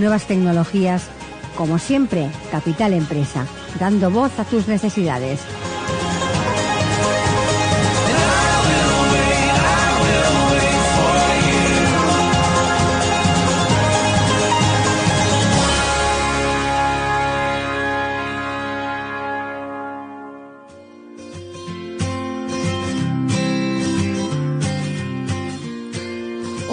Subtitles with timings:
[0.00, 1.04] nuevas tecnologías.
[1.56, 3.46] Como siempre, Capital Empresa,
[3.78, 5.40] dando voz a tus necesidades.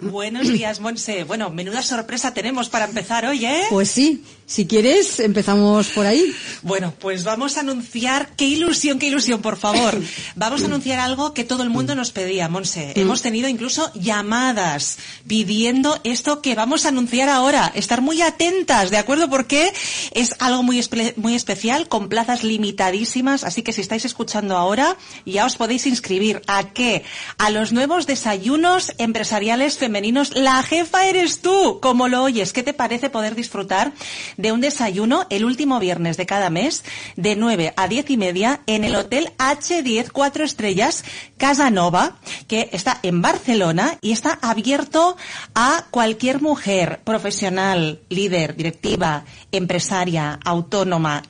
[0.00, 1.22] Buenos días, Monse.
[1.22, 3.62] Bueno, menuda sorpresa tenemos para empezar hoy, ¿eh?
[3.70, 6.34] Pues sí, si quieres, empezamos por ahí.
[6.62, 10.00] Bueno, pues vamos a anunciar, qué ilusión, qué ilusión, por favor.
[10.36, 12.92] Vamos a anunciar algo que todo el mundo nos pedía, Monse.
[12.96, 17.72] Hemos tenido incluso llamadas pidiendo esto que vamos a anunciar ahora.
[17.74, 19.30] Estar muy atentas, ¿de acuerdo?
[19.30, 19.72] Porque
[20.12, 20.84] es algo muy,
[21.16, 23.44] muy especial, con plazas limitadísimas.
[23.44, 26.42] Así que si estáis escuchando ahora, ya os podéis inscribir.
[26.46, 27.04] ¿A qué?
[27.38, 29.93] A los nuevos desayunos empresariales femeninos.
[30.34, 32.52] La jefa eres tú, como lo oyes.
[32.52, 33.92] ¿Qué te parece poder disfrutar
[34.36, 36.84] de un desayuno el último viernes de cada mes
[37.16, 41.04] de 9 a 10 y media en el Hotel H10 4 Estrellas
[41.38, 42.16] Casanova,
[42.48, 45.16] que está en Barcelona y está abierto
[45.54, 51.22] a cualquier mujer profesional, líder, directiva, empresaria, autónoma,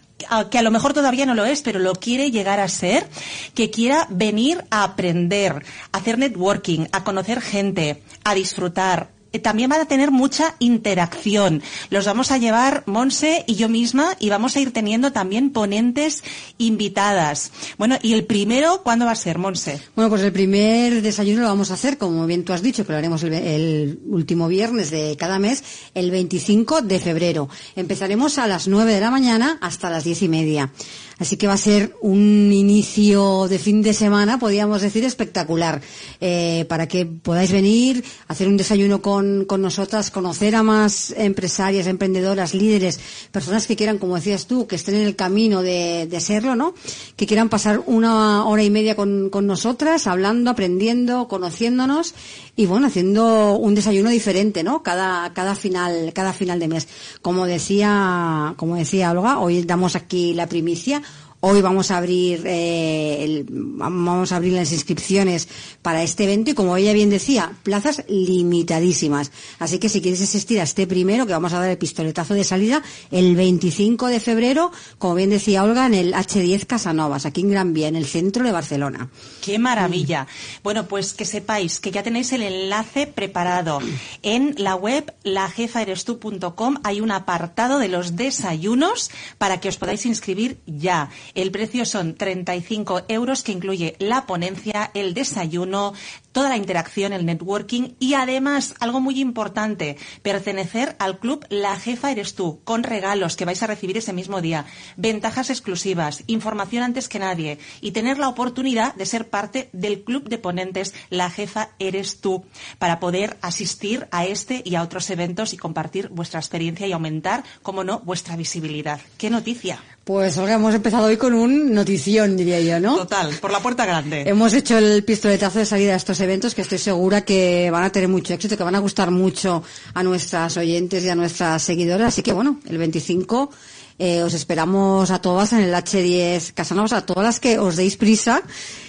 [0.51, 3.09] que a lo mejor todavía no lo es, pero lo quiere llegar a ser,
[3.55, 9.81] que quiera venir a aprender, a hacer networking, a conocer gente, a disfrutar, también van
[9.81, 11.63] a tener mucha interacción.
[11.91, 16.23] Los vamos a llevar Monse y yo misma y vamos a ir teniendo también ponentes
[16.59, 17.53] invitadas.
[17.79, 19.81] Bueno, ¿y el primero cuándo va a ser, Monse?
[19.95, 22.93] Bueno, pues el primer desayuno lo vamos a hacer, como bien tú has dicho, que
[22.93, 25.65] lo haremos el, último viernes de cada mes,
[25.95, 27.49] el 25 de febrero.
[27.77, 30.71] Empezaremos a las 9 de la mañana hasta las diez y media.
[31.19, 35.81] Así que va a ser un inicio de fin de semana, podríamos decir, espectacular,
[36.21, 41.87] eh, para que podáis venir, hacer un desayuno con, con nosotras, conocer a más empresarias,
[41.87, 42.99] emprendedoras, líderes,
[43.31, 46.75] personas que quieran, como decías tú, que estén en el camino de, de serlo, ¿no?
[47.17, 52.15] Que quieran pasar una hora y media con, con nosotras, hablando, aprendiendo, conociéndonos
[52.57, 54.83] y bueno, haciendo un desayuno diferente, ¿no?
[54.83, 56.89] Cada, cada final, cada final de mes.
[57.21, 61.03] Como decía, como decía Olga, hoy damos aquí la primicia.
[61.47, 65.47] Hoy vamos a abrir eh, vamos a abrir las inscripciones
[65.83, 69.31] para este evento y como ella bien decía, plazas limitadísimas.
[69.59, 72.45] Así que si quieres asistir a este primero, que vamos a dar el pistoletazo de
[72.45, 77.51] salida el 25 de febrero, como bien decía Olga, en el H10 Casanovas, aquí en
[77.51, 79.11] Gran Vía, en el centro de Barcelona.
[79.43, 80.27] ¡Qué maravilla!
[80.63, 83.81] Bueno, pues que sepáis que ya tenéis el enlace preparado.
[84.23, 90.57] En la web lajefaerestu.com hay un apartado de los desayunos para que os podáis inscribir
[90.67, 91.11] ya.
[91.35, 95.93] El precio son 35 euros que incluye la ponencia, el desayuno,
[96.35, 102.11] toda la interacción, el networking y además, algo muy importante, pertenecer al club La Jefa
[102.11, 104.67] Eres Tú, con regalos que vais a recibir ese mismo día,
[104.97, 110.29] ventajas exclusivas, información antes que nadie y tener la oportunidad de ser parte del club
[110.29, 112.45] de ponentes La Jefa Eres Tú
[112.79, 117.45] para poder asistir a este y a otros eventos y compartir vuestra experiencia y aumentar,
[117.63, 119.01] como no, vuestra visibilidad.
[119.17, 119.79] ¡Qué noticia!
[120.05, 122.97] Pues Olga, hemos empezado hoy con un notición, diría yo, ¿no?
[122.97, 124.25] Total, por la puerta grande.
[124.27, 127.93] Hemos hecho el pistoletazo de salida a estos eventos que estoy segura que van a
[127.93, 129.63] tener mucho éxito, que van a gustar mucho
[129.95, 132.09] a nuestras oyentes y a nuestras seguidoras.
[132.09, 133.51] Así que bueno, el 25
[133.97, 137.97] Eh, os esperamos a todas en el H10 Casanovas, a todas las que os deis
[137.97, 138.43] prisa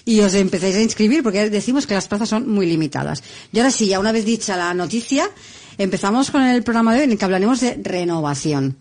[0.04, 3.22] y os empecéis a inscribir, porque decimos que las plazas son muy limitadas.
[3.52, 5.30] Y ahora sí, ya una vez dicha la noticia,
[5.78, 8.78] empezamos con el programa de hoy en el que hablaremos de renovación.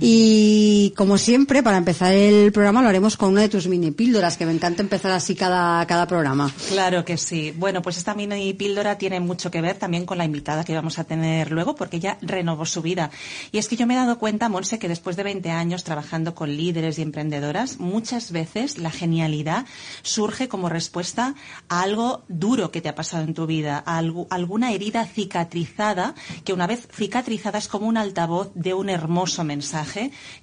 [0.00, 4.36] Y como siempre, para empezar el programa lo haremos con una de tus mini píldoras,
[4.36, 6.52] que me encanta empezar así cada, cada programa.
[6.68, 7.52] Claro que sí.
[7.56, 10.98] Bueno, pues esta mini píldora tiene mucho que ver también con la invitada que vamos
[10.98, 13.10] a tener luego, porque ella renovó su vida.
[13.50, 16.34] Y es que yo me he dado cuenta, Monse, que después de 20 años trabajando
[16.34, 19.66] con líderes y emprendedoras, muchas veces la genialidad
[20.02, 21.34] surge como respuesta
[21.68, 26.14] a algo duro que te ha pasado en tu vida, a alguna herida cicatrizada,
[26.44, 29.87] que una vez cicatrizada es como un altavoz de un hermoso mensaje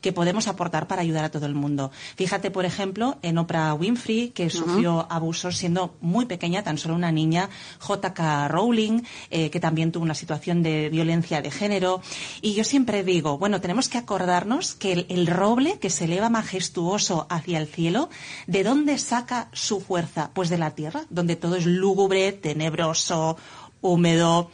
[0.01, 1.91] que podemos aportar para ayudar a todo el mundo.
[2.15, 7.11] Fíjate, por ejemplo, en Oprah Winfrey, que sufrió abusos siendo muy pequeña, tan solo una
[7.11, 7.49] niña,
[7.79, 8.47] J.K.
[8.47, 12.01] Rowling, eh, que también tuvo una situación de violencia de género.
[12.41, 16.29] Y yo siempre digo, bueno, tenemos que acordarnos que el, el roble que se eleva
[16.29, 18.09] majestuoso hacia el cielo,
[18.47, 20.31] ¿de dónde saca su fuerza?
[20.33, 23.37] Pues de la tierra, donde todo es lúgubre, tenebroso,
[23.81, 24.49] húmedo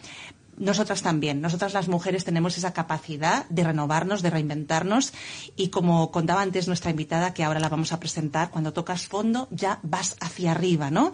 [0.61, 5.11] nosotras también, nosotras las mujeres tenemos esa capacidad de renovarnos, de reinventarnos
[5.55, 9.47] y como contaba antes nuestra invitada, que ahora la vamos a presentar, cuando tocas fondo
[9.49, 11.13] ya vas hacia arriba, ¿no?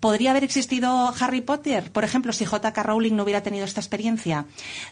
[0.00, 1.92] ¿Podría haber existido Harry Potter?
[1.92, 2.82] Por ejemplo, si J.K.
[2.82, 4.46] Rowling no hubiera tenido esta experiencia.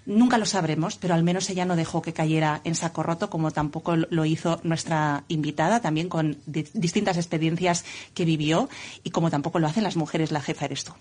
[0.06, 3.50] Nunca lo sabremos, pero al menos ella no dejó que cayera en saco roto, como
[3.50, 7.84] tampoco lo hizo nuestra invitada, también con distintas experiencias
[8.14, 8.68] que vivió,
[9.02, 10.92] y como tampoco lo hacen las mujeres, la jefa eres tú.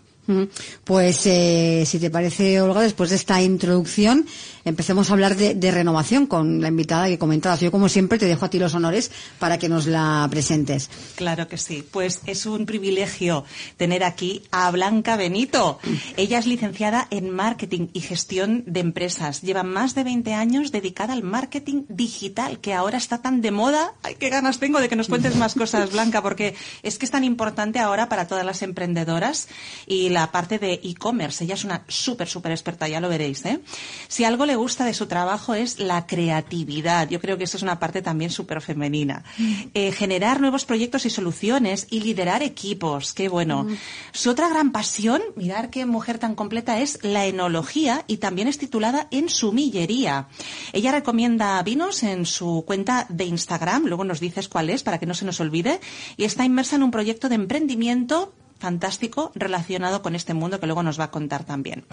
[0.84, 4.26] Pues eh, si te parece, Olga, después de esta introducción,
[4.66, 7.60] empecemos a hablar de, renovación con la invitada que comentabas.
[7.62, 10.90] Yo, como siempre, te dejo a ti los honores para que nos la presentes.
[11.16, 11.84] Claro que sí.
[11.90, 13.44] Pues es un privilegio
[13.78, 15.80] tener aquí a Blanca Benito.
[16.18, 19.42] Ella es licenciada en Marketing y Gestión de Empresas.
[19.42, 23.94] Lleva más de 20 años dedicada al marketing digital, que ahora está tan de moda.
[24.04, 27.12] Ay, qué ganas tengo de que nos cuentes más cosas, Blanca, porque es que es
[27.12, 29.48] tan importante ahora para todas las emprendedoras
[29.88, 31.44] y la parte de e-commerce.
[31.44, 33.46] Ella es una súper, súper experta, ya lo veréis.
[33.46, 33.60] ¿eh?
[34.08, 37.10] Si algo le gusta de su trabajo es la creatividad.
[37.10, 39.24] Yo creo que eso es una parte también súper femenina.
[39.38, 39.54] Mm.
[39.74, 43.14] Eh, generar nuevos proyectos y soluciones y liderar equipos.
[43.14, 43.64] Qué bueno.
[43.64, 43.78] Mm.
[44.12, 48.58] Su otra gran pasión, mirar qué mujer tan completa es la enología y también es
[48.58, 50.28] titulada en sumillería.
[50.74, 55.06] Ella recomienda vinos en su cuenta de Instagram, luego nos dices cuál es para que
[55.06, 55.80] no se nos olvide,
[56.18, 60.84] y está inmersa en un proyecto de emprendimiento fantástico relacionado con este mundo que luego
[60.84, 61.86] nos va a contar también.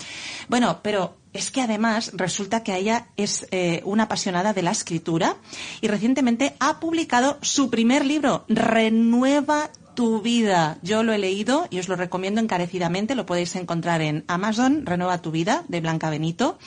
[0.48, 5.36] Bueno, pero es que además resulta que ella es eh, una apasionada de la escritura
[5.80, 10.78] y recientemente ha publicado su primer libro, Renueva tu vida.
[10.82, 13.16] Yo lo he leído y os lo recomiendo encarecidamente.
[13.16, 16.58] Lo podéis encontrar en Amazon, Renueva tu vida, de Blanca Benito.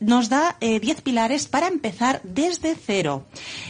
[0.00, 3.26] Nos da 10 eh, pilares para empezar desde cero,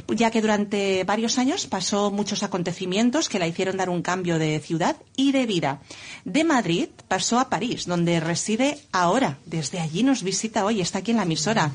[0.06, 4.60] ya que durante varios años pasó muchos acontecimientos que la hicieron dar un cambio de
[4.60, 5.80] ciudad y de vida.
[6.24, 9.38] De Madrid pasó a París, donde reside ahora.
[9.46, 11.72] Desde allí nos visita hoy, está aquí en la emisora.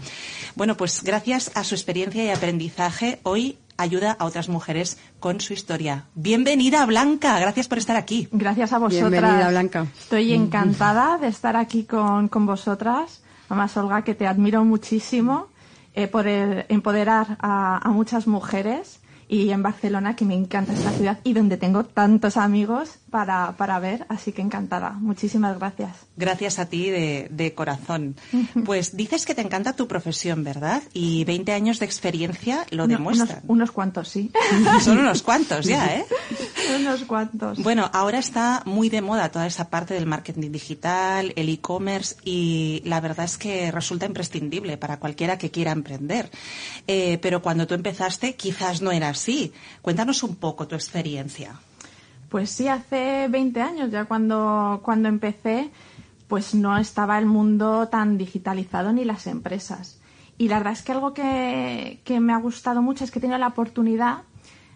[0.56, 5.54] Bueno, pues gracias a su experiencia y aprendizaje, hoy ayuda a otras mujeres con su
[5.54, 6.06] historia.
[6.16, 7.40] Bienvenida, Blanca.
[7.40, 8.28] Gracias por estar aquí.
[8.32, 9.12] Gracias a vosotras.
[9.12, 9.88] Bienvenida, Blanca.
[10.00, 13.22] Estoy encantada de estar aquí con, con vosotras.
[13.50, 15.48] Además, Olga, que te admiro muchísimo
[15.94, 19.00] eh, por empoderar a, a muchas mujeres
[19.34, 23.80] y en Barcelona, que me encanta esta ciudad y donde tengo tantos amigos para, para
[23.80, 24.92] ver, así que encantada.
[24.92, 25.92] Muchísimas gracias.
[26.16, 28.16] Gracias a ti de, de corazón.
[28.66, 30.84] Pues dices que te encanta tu profesión, ¿verdad?
[30.94, 33.42] Y 20 años de experiencia lo demuestran.
[33.48, 34.32] Unos, cuantos, sí.
[34.82, 36.06] Son unos cuantos ya, ¿eh?
[36.80, 37.62] unos cuantos.
[37.62, 42.82] Bueno, ahora está muy de moda toda esa parte del marketing digital, el e-commerce y
[42.86, 46.30] la verdad es que resulta imprescindible para cualquiera que quiera emprender.
[46.88, 49.54] Eh, pero cuando tú empezaste quizás no era así.
[49.82, 51.56] Cuéntanos un poco tu experiencia.
[52.30, 55.70] Pues sí, hace 20 años ya cuando, cuando empecé,
[56.28, 60.00] pues no estaba el mundo tan digitalizado ni las empresas.
[60.38, 63.38] Y la verdad es que algo que, me ha gustado mucho es que he tenido
[63.38, 64.24] la oportunidad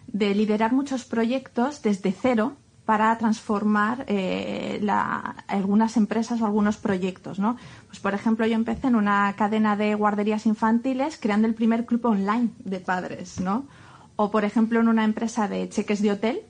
[0.08, 4.80] de liderar muchos proyectos desde cero para transformar eh,
[5.46, 7.56] algunas empresas o algunos proyectos, ¿no?
[7.86, 12.06] Pues por ejemplo, yo empecé en una cadena de guarderías infantiles creando el primer club
[12.06, 13.66] online de padres, ¿no?
[14.16, 16.42] O por ejemplo, en una empresa de cheques de hotel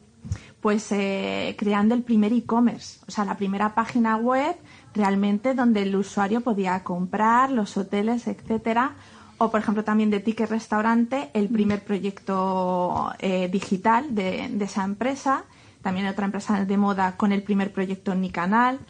[0.61, 4.57] pues eh, creando el primer e-commerce, o sea, la primera página web
[4.95, 8.95] realmente donde el usuario podía comprar los hoteles, etcétera,
[9.39, 15.45] o por ejemplo también de Ticket Restaurante, el primer proyecto eh, digital de, esa empresa,
[15.83, 18.81] también otra empresa de moda con el primer proyecto en mi canal,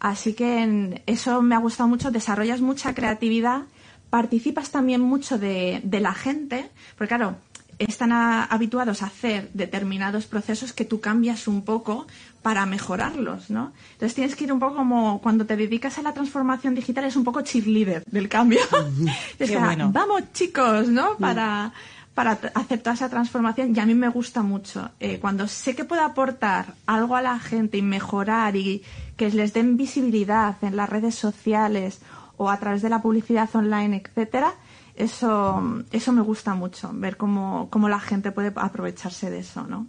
[0.00, 3.62] así que eso me ha gustado mucho, desarrollas mucha creatividad.
[4.10, 7.36] Participas también mucho de, de, la gente, porque claro,
[7.78, 12.06] están habituados a hacer determinados procesos que tú cambias un poco
[12.48, 13.72] para mejorarlos, ¿no?
[13.92, 17.14] Entonces tienes que ir un poco como cuando te dedicas a la transformación digital es
[17.14, 18.60] un poco cheerleader del cambio.
[19.38, 19.52] es
[19.92, 21.14] vamos chicos, ¿no?
[21.18, 21.74] Para
[22.14, 24.88] para hacer toda esa transformación y a mí me gusta mucho.
[24.98, 28.82] Eh, cuando sé que puedo aportar algo a la gente y mejorar y
[29.18, 32.00] que les den visibilidad en las redes sociales
[32.38, 34.54] o a través de la publicidad online, etcétera,
[34.98, 35.62] eso,
[35.92, 39.86] eso me gusta mucho, ver cómo, cómo la gente puede aprovecharse de eso, ¿no?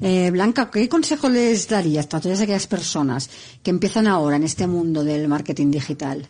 [0.00, 3.28] Eh, Blanca, ¿qué consejo les darías a todas aquellas personas
[3.62, 6.28] que empiezan ahora en este mundo del marketing digital?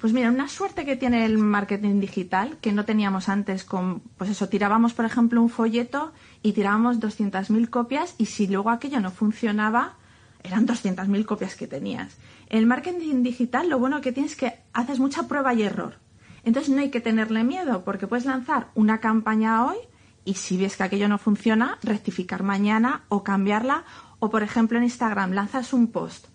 [0.00, 4.30] Pues mira, una suerte que tiene el marketing digital que no teníamos antes con, pues
[4.30, 6.12] eso, tirábamos, por ejemplo, un folleto
[6.42, 9.94] y tirábamos 200.000 copias y si luego aquello no funcionaba,
[10.42, 12.18] eran 200.000 copias que tenías.
[12.48, 16.03] El marketing digital lo bueno que tienes es que haces mucha prueba y error.
[16.44, 19.76] Entonces no hay que tenerle miedo porque puedes lanzar una campaña hoy
[20.24, 23.84] y si ves que aquello no funciona, rectificar mañana o cambiarla.
[24.18, 26.28] O por ejemplo en Instagram lanzas un post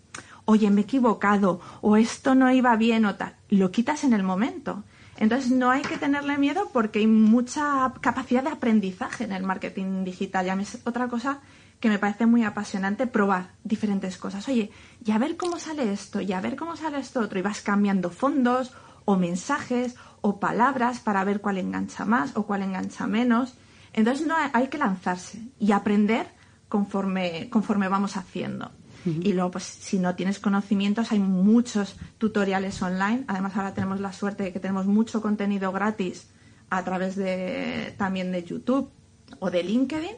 [0.50, 3.36] oye, me he equivocado, o esto no iba bien, o tal.
[3.50, 4.84] Lo quitas en el momento.
[5.18, 10.04] Entonces no hay que tenerle miedo porque hay mucha capacidad de aprendizaje en el marketing
[10.04, 10.48] digital.
[10.48, 11.42] Y a mí es otra cosa
[11.80, 14.48] que me parece muy apasionante probar diferentes cosas.
[14.50, 14.72] Oye,
[15.06, 17.38] y a ver cómo sale esto, y a ver cómo sale esto otro.
[17.38, 18.72] Y vas cambiando fondos
[19.10, 23.56] o mensajes o palabras para ver cuál engancha más o cuál engancha menos.
[23.92, 26.28] Entonces no hay, que lanzarse y aprender
[26.68, 28.72] conforme, conforme vamos haciendo.
[29.06, 33.24] Y luego, pues si no tienes conocimientos, hay muchos tutoriales online.
[33.28, 36.30] Además, ahora tenemos la suerte de que tenemos mucho contenido gratis
[36.70, 38.92] a través de también de YouTube
[39.40, 40.18] o de LinkedIn.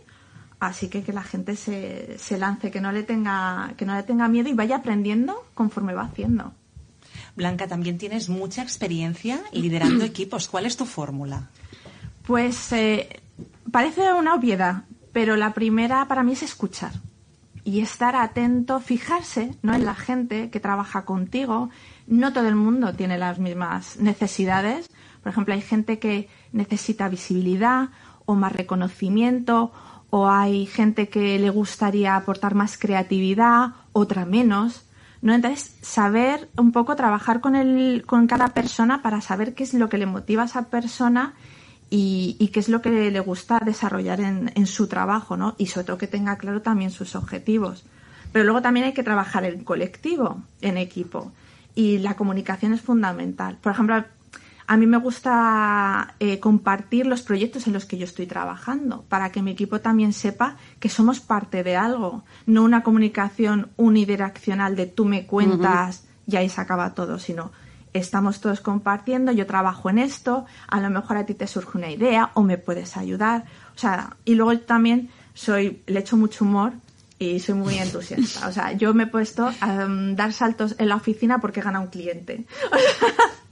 [0.60, 4.03] Así que que la gente se, se lance, que no le tenga, que no le
[4.03, 6.53] tenga miedo y vaya aprendiendo conforme va haciendo.
[7.35, 10.47] Blanca, también tienes mucha experiencia liderando equipos.
[10.47, 11.50] ¿Cuál es tu fórmula?
[12.25, 13.21] Pues eh,
[13.71, 16.91] parece una obviedad, pero la primera para mí es escuchar
[17.63, 19.73] y estar atento, fijarse ¿no?
[19.73, 21.69] en la gente que trabaja contigo.
[22.07, 24.89] No todo el mundo tiene las mismas necesidades.
[25.23, 27.89] Por ejemplo, hay gente que necesita visibilidad
[28.25, 29.71] o más reconocimiento,
[30.09, 34.83] o hay gente que le gustaría aportar más creatividad, otra menos.
[35.22, 35.34] ¿No?
[35.34, 39.90] Entonces, saber un poco trabajar con, el, con cada persona para saber qué es lo
[39.90, 41.34] que le motiva a esa persona
[41.90, 45.56] y, qué es lo que le gusta desarrollar en, su trabajo, ¿no?
[45.58, 47.84] Y sobre todo que tenga claro también sus objetivos.
[48.32, 51.34] Pero luego también hay que trabajar en colectivo, en equipo.
[51.75, 53.58] Y la comunicación es fundamental.
[53.62, 54.06] Por ejemplo,
[54.72, 59.30] a mí me gusta eh, compartir los proyectos en los que yo estoy trabajando para
[59.30, 64.86] que mi equipo también sepa que somos parte de algo, no una comunicación unidireccional de
[64.86, 67.51] tú me cuentas y ahí se acaba todo, sino
[67.92, 71.92] estamos todos compartiendo, yo trabajo en esto, a lo mejor a ti te surge una
[71.92, 73.44] idea o me puedes ayudar.
[73.75, 76.72] O sea, y luego también soy, le echo mucho humor
[77.20, 78.48] y soy muy entusiasta.
[78.48, 81.82] O sea, yo me he puesto a um, dar saltos en la oficina porque gana
[81.82, 82.46] un cliente.
[82.72, 83.50] o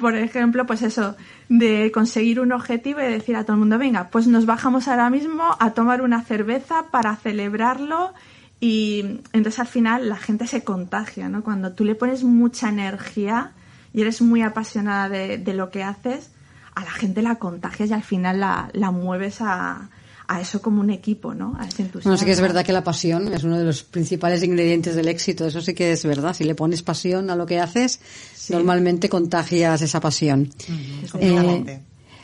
[0.00, 1.16] por ejemplo, pues eso,
[1.48, 5.10] de conseguir un objetivo y decir a todo el mundo, venga, pues nos bajamos ahora
[5.10, 8.12] mismo a tomar una cerveza para celebrarlo
[8.60, 11.42] y entonces al final la gente se contagia, ¿no?
[11.42, 13.52] Cuando tú le pones mucha energía
[13.92, 16.30] y eres muy apasionada de, lo que haces,
[16.74, 19.90] a la gente la contagias y al final la mueves a,
[20.26, 21.56] a eso como un equipo, ¿no?
[21.58, 22.12] A ese entusiasmo.
[22.12, 25.08] No, sí que es verdad que la pasión es uno de los principales ingredientes del
[25.08, 25.46] éxito.
[25.46, 26.34] Eso sí que es verdad.
[26.34, 28.00] Si le pones pasión a lo que haces,
[28.48, 30.50] normalmente contagias esa pasión.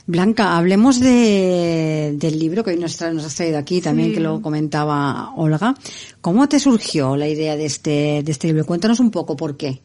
[0.06, 4.40] Blanca, hablemos de, del libro que hoy nos, nos has traído aquí, también que lo
[4.42, 5.74] comentaba Olga.
[6.20, 8.66] ¿Cómo te surgió la idea de este, de este libro?
[8.66, 9.82] Cuéntanos un poco por qué.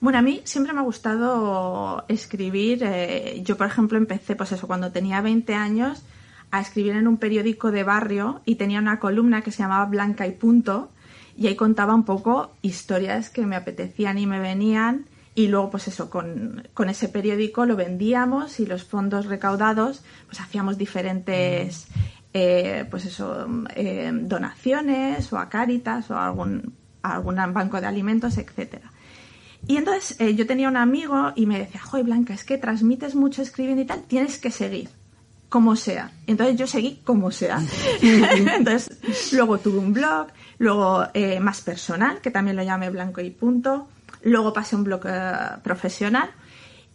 [0.00, 2.82] Bueno, a mí siempre me ha gustado escribir.
[2.84, 6.02] Eh, yo, por ejemplo, empecé, pues eso, cuando tenía 20 años,
[6.50, 10.26] a escribir en un periódico de barrio y tenía una columna que se llamaba Blanca
[10.26, 10.90] y Punto
[11.36, 15.88] y ahí contaba un poco historias que me apetecían y me venían y luego pues
[15.88, 21.86] eso con, ese periódico lo vendíamos y los fondos recaudados pues hacíamos diferentes
[22.32, 28.36] eh, pues eso eh, donaciones o a Cáritas o a algún, algún banco de alimentos
[28.38, 28.90] etcétera.
[29.66, 33.14] Y entonces eh, yo tenía un amigo y me decía, joder Blanca, es que transmites
[33.14, 34.88] mucho escribiendo y tal, tienes que seguir,
[35.48, 36.12] como sea.
[36.26, 37.60] Entonces yo seguí como sea.
[38.02, 40.28] entonces luego tuve un blog,
[40.58, 41.06] luego
[41.40, 43.88] más personal, que también lo llamé Blanco y Punto,
[44.22, 46.30] luego pasé a un blog eh, profesional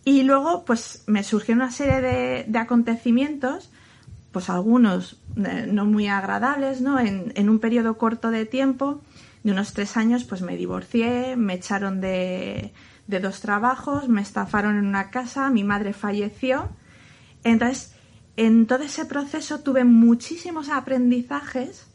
[0.06, 3.70] y luego pues me surgió una serie de, acontecimientos,
[4.32, 7.00] pues algunos eh, no muy agradables, ¿no?
[7.00, 9.02] En, un periodo corto de tiempo,
[9.44, 12.74] de unos tres años, pues me divorcié, me echaron de,
[13.08, 16.70] dos trabajos, me estafaron en una casa, mi madre falleció.
[17.44, 17.93] Entonces,
[18.38, 21.86] en todo ese proceso tuve muchísimos aprendizajes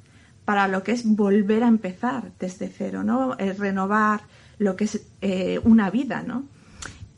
[0.44, 3.34] para lo que es volver a empezar desde cero, ¿no?
[3.34, 4.22] renovar
[4.58, 6.44] lo que es eh, una vida, ¿no?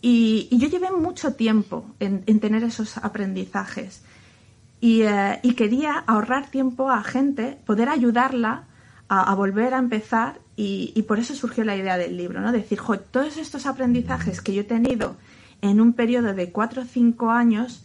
[0.02, 4.02] Y, yo llevé mucho tiempo en, tener esos aprendizajes
[4.80, 8.64] eh, y, quería ahorrar tiempo a gente, poder ayudarla
[9.08, 12.52] a, volver a empezar y, por eso surgió la idea del libro, ¿no?
[12.52, 15.16] Decir, todos estos aprendizajes que yo he tenido
[15.62, 17.84] en un periodo de cuatro o cinco años,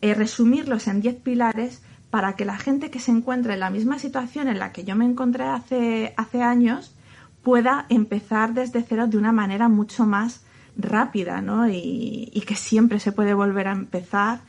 [0.00, 3.98] eh, resumirlos en diez pilares para que la gente que se encuentre en la misma
[3.98, 6.94] situación en la que yo me encontré hace, hace años
[7.42, 10.42] pueda empezar desde cero de una manera mucho más
[10.76, 11.68] rápida, ¿no?
[11.68, 14.40] Y, que siempre se puede volver a empezar.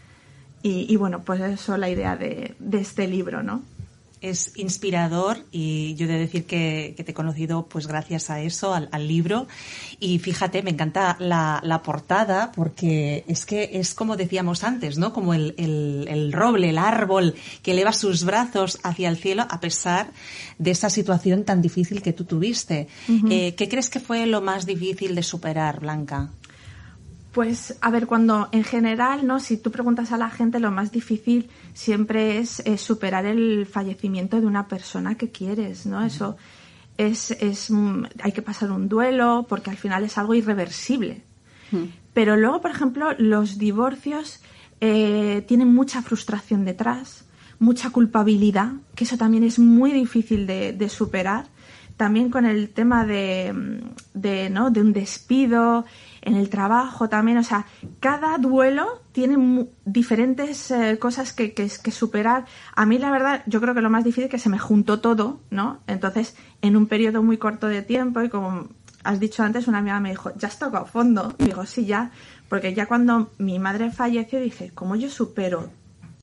[0.61, 3.61] Y, bueno, pues eso es la idea de, de este libro, ¿no?
[4.29, 8.73] Es inspirador y yo he de decir que, te he conocido pues gracias a eso,
[8.73, 9.47] al, libro.
[9.99, 15.13] Y fíjate, me encanta la, portada porque es que es como decíamos antes, ¿no?
[15.13, 20.11] Como el, el, roble, el árbol que eleva sus brazos hacia el cielo a pesar
[20.57, 22.87] de esa situación tan difícil que tú tuviste.
[23.29, 26.31] Eh, ¿Qué crees que fue lo más difícil de superar, Blanca?
[27.35, 29.41] Pues, a ver, cuando en general, ¿no?
[29.41, 34.47] Si tú preguntas a la gente, lo más difícil siempre es, superar el fallecimiento de
[34.47, 36.05] una persona que quieres, ¿no?
[36.05, 36.37] Eso
[36.97, 37.73] es, es,
[38.23, 41.23] hay que pasar un duelo porque al final es algo irreversible.
[42.13, 44.39] Pero luego, por ejemplo, los divorcios
[44.79, 47.25] eh, tienen mucha frustración detrás,
[47.59, 51.47] mucha culpabilidad, que eso también es muy difícil de, superar.
[51.97, 53.81] También con el tema de,
[54.13, 54.69] de, ¿no?
[54.69, 55.85] de un despido,
[56.25, 57.67] en el trabajo también, o sea,
[57.99, 62.45] cada duelo tiene diferentes eh, cosas que, que, superar.
[62.75, 64.99] A mí la verdad, yo creo que lo más difícil es que se me juntó
[64.99, 65.79] todo, ¿no?
[65.87, 68.67] Entonces, en un periodo muy corto de tiempo y como
[69.03, 71.35] has dicho antes, una amiga me dijo, ¿ya has tocado fondo?
[71.37, 72.11] Y digo, sí, ya,
[72.49, 75.69] porque ya cuando mi madre falleció dije, ¿cómo yo supero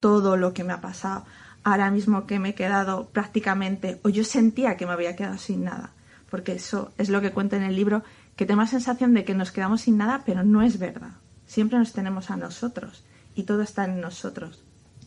[0.01, 1.25] todo lo que me ha pasado?
[1.63, 5.63] Ahora mismo que me he quedado prácticamente, o yo sentía que me había quedado sin
[5.63, 5.93] nada,
[6.29, 8.03] porque eso es lo que cuento en el libro,
[8.37, 11.13] que tengo la sensación de que nos quedamos sin nada, pero no es verdad.
[11.47, 14.63] Siempre nos tenemos a nosotros y todo está en nosotros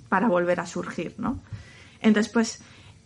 [0.09, 1.39] para volver a surgir, ¿no?
[2.01, 2.59] Entonces, pues,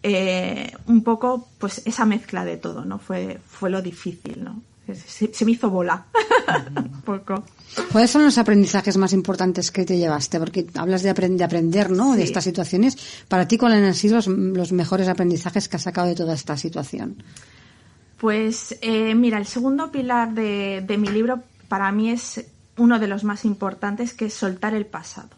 [0.03, 2.99] eh, un poco, pues, esa mezcla de todo, ¿no?
[2.99, 4.61] Fue, fue lo difícil, ¿no?
[4.93, 6.05] Se, me hizo bola.
[6.75, 7.43] un poco.
[7.91, 10.39] ¿Cuáles son los aprendizajes más importantes que te llevaste?
[10.39, 12.15] Porque hablas de, aprender, ¿no?
[12.15, 12.97] De estas situaciones.
[13.27, 17.23] Para ti, ¿cuáles han sido los mejores aprendizajes que has sacado de toda esta situación?
[18.19, 22.45] Pues eh, mira, el segundo pilar de, mi libro para mí es
[22.77, 25.29] uno de los más importantes, que es soltar el pasado.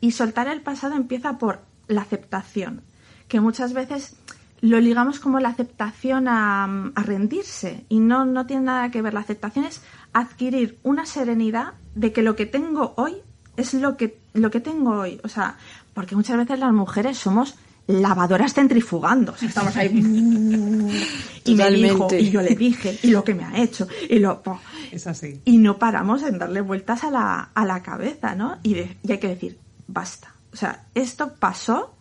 [0.00, 2.82] Y soltar el pasado empieza por la aceptación,
[3.28, 4.16] que muchas veces
[4.62, 9.12] lo ligamos como la aceptación a, rendirse y no, no tiene nada que ver.
[9.12, 9.82] La aceptación es
[10.14, 13.16] adquirir una serenidad de que lo que tengo hoy
[13.58, 15.20] es lo que, lo que tengo hoy.
[15.24, 15.58] O sea,
[15.92, 19.34] porque muchas veces las mujeres somos lavadoras centrifugando.
[19.40, 19.88] estamos ahí.
[21.44, 24.42] y me dijo, y yo le dije, y lo que me ha hecho, y lo.
[24.90, 25.40] Es así.
[25.44, 28.58] Y no paramos en darle vueltas a la, a la cabeza, ¿no?
[28.62, 30.34] Y, hay que decir, basta.
[30.52, 31.94] O sea, esto pasó,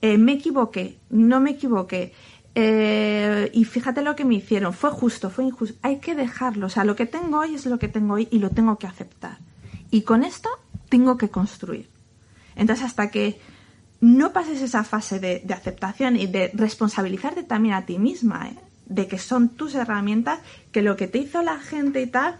[0.00, 2.12] eh, me equivoqué, no me equivoqué.
[2.56, 5.76] Eh, y fíjate lo que me hicieron, fue justo, fue injusto.
[5.82, 6.66] Hay que dejarlo.
[6.66, 8.86] O sea, lo que tengo hoy es lo que tengo hoy y lo tengo que
[8.86, 9.38] aceptar.
[9.90, 10.48] Y con esto
[10.88, 11.88] tengo que construir.
[12.56, 13.40] Entonces, hasta que
[14.04, 18.58] no pases esa fase de, aceptación y de responsabilizarte también a ti misma, ¿eh?
[18.84, 20.40] de que son tus herramientas,
[20.72, 22.36] que lo que te hizo la gente y tal,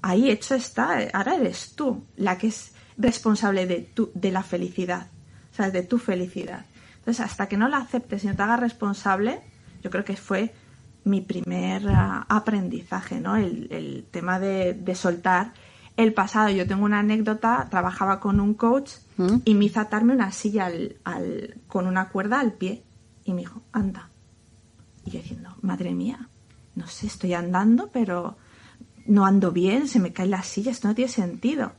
[0.00, 1.10] ahí hecho está, ¿eh?
[1.12, 5.08] ahora eres tú la que es responsable de, tu, de la felicidad,
[5.52, 6.64] o sea, de tu felicidad.
[7.00, 9.42] Entonces, hasta que no la aceptes y no te hagas responsable,
[9.82, 10.54] yo creo que fue
[11.04, 13.36] mi primer ah, aprendizaje, ¿no?
[13.36, 15.52] El, tema de, de soltar
[15.98, 16.48] el pasado.
[16.48, 19.36] Yo tengo una anécdota, trabajaba con un coach ¿Mm?
[19.44, 22.82] y me hizo atarme una silla al, con una cuerda al pie
[23.24, 24.10] y me dijo, anda.
[25.06, 26.28] Y yo diciendo, madre mía,
[26.74, 28.36] no sé, estoy andando, pero
[29.06, 31.72] no ando bien, se me cae la silla, esto no tiene sentido.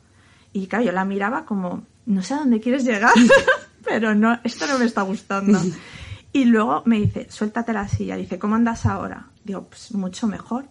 [0.54, 3.12] Y claro, yo la miraba como, no sé a dónde quieres llegar,
[3.84, 5.60] pero no, esto no me está gustando.
[6.36, 8.18] Y luego me dice, suéltate la silla.
[8.18, 9.30] Dice, ¿cómo andas ahora?
[9.46, 10.66] Digo, pues mucho mejor.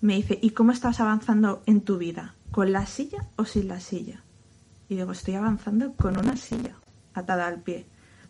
[0.00, 2.34] Me dice, ¿y cómo estás avanzando en tu vida?
[2.50, 4.22] ¿Con la silla o sin la silla?
[4.88, 6.74] Y digo, estoy avanzando con una silla
[7.14, 7.86] atada al pie.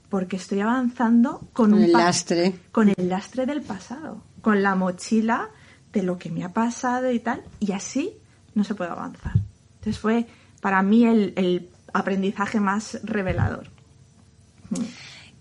[0.09, 2.55] Porque estoy avanzando con, un el lastre.
[2.71, 4.23] Con el lastre del pasado.
[4.43, 5.51] Con la mochila
[5.93, 7.43] de lo que me ha pasado y tal.
[7.61, 8.13] Y así
[8.55, 9.35] no se puede avanzar.
[9.75, 10.27] Entonces fue
[10.61, 13.69] para mí el, aprendizaje más revelador.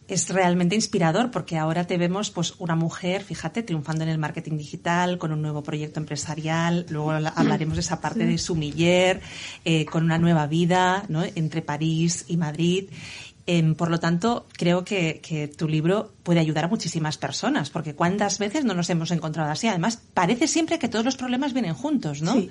[0.08, 4.58] Es realmente inspirador porque ahora te vemos pues una mujer, fíjate, triunfando en el marketing
[4.58, 9.22] digital, con un nuevo proyecto empresarial, luego hablaremos de esa parte de sumiller,
[9.66, 11.24] eh, con una nueva vida, ¿no?
[11.36, 12.90] Entre París y Madrid
[13.46, 17.94] Em, por lo tanto, creo que, que, tu libro puede ayudar a muchísimas personas, porque
[17.94, 19.68] cuántas veces no nos hemos encontrado así.
[19.68, 22.36] Además, parece siempre que todos los problemas vienen juntos, ¿no?
[22.36, 22.50] Sí,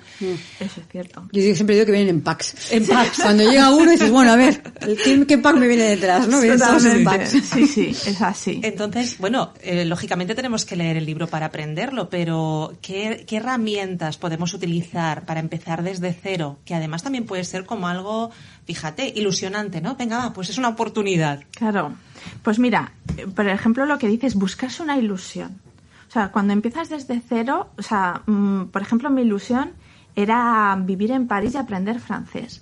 [0.59, 1.27] eso es cierto.
[1.31, 2.71] Yo siempre digo que vienen en packs.
[2.71, 3.21] En packs.
[3.23, 4.61] Cuando llega uno dices, bueno, a ver,
[5.03, 6.27] ¿qué, qué pack me viene detrás?
[6.27, 6.39] ¿no?
[6.39, 7.29] Vienen todos en packs.
[7.29, 8.61] Sí, sí, es así.
[8.63, 14.17] Entonces, bueno, eh, lógicamente tenemos que leer el libro para aprenderlo, pero ¿qué, ¿qué herramientas
[14.17, 16.59] podemos utilizar para empezar desde cero?
[16.65, 18.29] Que además también puede ser como algo
[18.65, 19.95] fíjate, ilusionante, ¿no?
[19.95, 21.43] Venga, pues es una oportunidad.
[21.51, 21.93] Claro.
[22.41, 22.91] Pues mira,
[23.35, 25.59] por ejemplo, lo que dices, buscarse una ilusión.
[26.07, 29.71] O sea, cuando empiezas desde cero, o sea, mm, por ejemplo, mi ilusión
[30.15, 32.61] era vivir en París y aprender francés.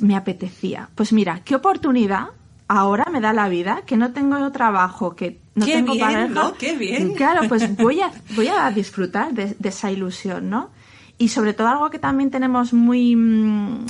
[0.00, 0.88] Me apetecía.
[0.94, 2.28] Pues mira, qué oportunidad
[2.68, 6.28] ahora me da la vida, que no tengo trabajo, que no qué tengo bien, pareja.
[6.28, 6.54] ¿no?
[6.54, 7.14] Qué bien.
[7.14, 10.70] Claro, pues voy a, voy a disfrutar de, de esa ilusión, ¿no?
[11.18, 13.86] Y sobre todo algo que también tenemos muy mm,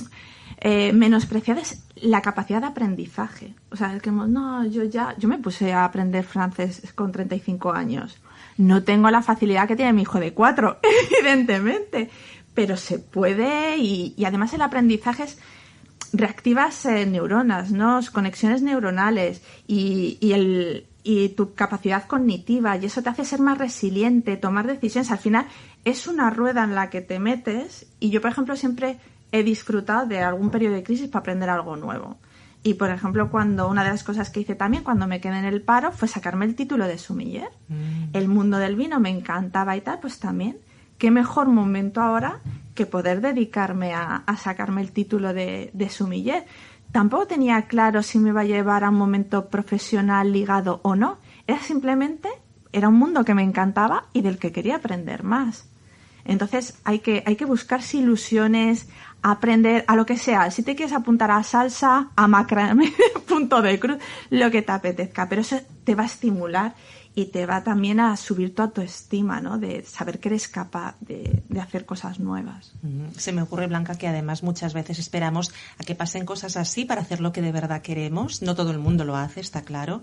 [0.61, 3.55] eh, es la capacidad de aprendizaje.
[3.71, 7.73] O sea, es que no, yo ya, yo me puse a aprender francés con 35
[7.73, 8.19] años.
[8.59, 10.79] No tengo la facilidad que tiene mi hijo de cuatro,
[11.19, 12.11] evidentemente,
[12.55, 15.39] pero se puede y, y además el aprendizaje es
[16.13, 18.01] reactivas eh, neuronas, ¿no?
[18.13, 23.59] Conexiones neuronales y, y, el, y tu capacidad cognitiva y eso te hace ser más
[23.59, 25.11] resiliente, tomar decisiones.
[25.11, 25.47] Al final
[25.85, 28.99] es una rueda en la que te metes y yo, por ejemplo, siempre
[29.33, 32.19] he disfrutado de algún periodo de crisis para aprender algo nuevo.
[32.63, 35.47] Y, por ejemplo, cuando una de las cosas que hice también cuando me quedé en
[35.47, 37.49] el paro fue sacarme el título de sumiller.
[37.69, 38.15] Mm.
[38.15, 40.59] El mundo del vino me encantaba y tal, pues también.
[40.99, 42.41] Qué mejor momento ahora
[42.75, 46.45] que poder dedicarme a, a sacarme el título de, de sumiller.
[46.93, 51.19] Tampoco tenía claro si me iba a llevar a un momento profesional ligado o no.
[51.47, 52.29] Era simplemente,
[52.73, 55.71] era un mundo que me encantaba y del que quería aprender más.
[56.25, 58.89] Entonces hay que, hay que buscarse ilusiones,
[59.23, 60.51] aprender a lo que sea.
[60.51, 62.93] Si te quieres apuntar a salsa, a macramé,
[63.29, 63.99] punto de cruz,
[64.31, 65.29] lo que te apetezca.
[65.29, 66.75] Pero eso te va a estimular
[67.15, 69.59] y te va también a subir tu autoestima, ¿no?
[69.59, 72.73] De saber que eres capaz de, hacer cosas nuevas.
[73.17, 77.03] Se me ocurre, Blanca, que además muchas veces esperamos a que pasen cosas así para
[77.03, 78.43] hacer lo que de verdad queremos.
[78.43, 80.03] No todo el mundo lo hace, está claro,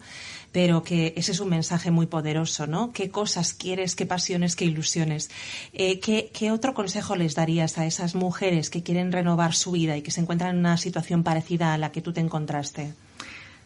[0.52, 2.92] pero que ese es un mensaje muy poderoso, ¿no?
[2.92, 5.30] ¿Qué cosas quieres, qué pasiones, qué ilusiones?
[5.72, 9.96] Eh, ¿qué, ¿Qué otro consejo les darías a esas mujeres que quieren renovar su vida
[9.96, 12.94] y que se encuentran en una situación parecida a la que tú te encontraste?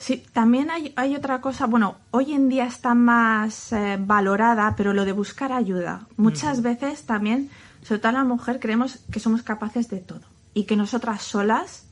[0.01, 4.93] Sí, también hay, hay, otra cosa, bueno, hoy en día está más eh, valorada, pero
[4.93, 6.07] lo de buscar ayuda.
[6.17, 6.63] Muchas uh -huh.
[6.63, 7.51] veces también,
[7.83, 11.85] sobre todo la mujer, creemos que somos capaces de todo y que nosotras solas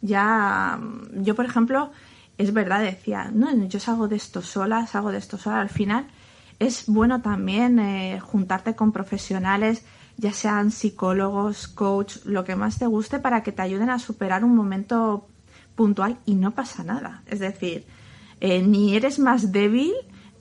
[0.00, 0.80] ya,
[1.14, 1.92] yo por ejemplo,
[2.36, 6.08] es verdad, decía, no, yo salgo de esto sola, salgo de esto sola, al final
[6.58, 9.84] es bueno también eh, juntarte con profesionales,
[10.16, 14.44] ya sean psicólogos, coach, lo que más te guste para que te ayuden a superar
[14.44, 15.28] un momento
[15.74, 17.22] puntual y no pasa nada.
[17.26, 17.86] Es decir,
[18.40, 19.92] eh, ni eres más débil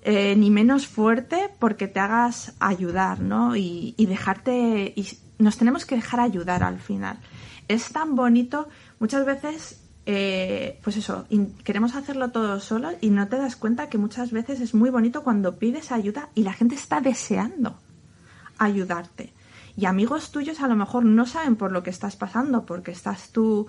[0.03, 3.55] eh, ni menos fuerte porque te hagas ayudar, ¿no?
[3.55, 4.93] Y, dejarte.
[4.95, 7.19] Y nos tenemos que dejar ayudar al final.
[7.67, 8.67] Es tan bonito,
[8.99, 9.77] muchas veces.
[10.07, 11.27] Eh, pues eso,
[11.63, 15.23] queremos hacerlo todo solo y no te das cuenta que muchas veces es muy bonito
[15.23, 17.77] cuando pides ayuda y la gente está deseando
[18.57, 19.31] ayudarte.
[19.77, 23.29] Y amigos tuyos a lo mejor no saben por lo que estás pasando, porque estás
[23.29, 23.67] tú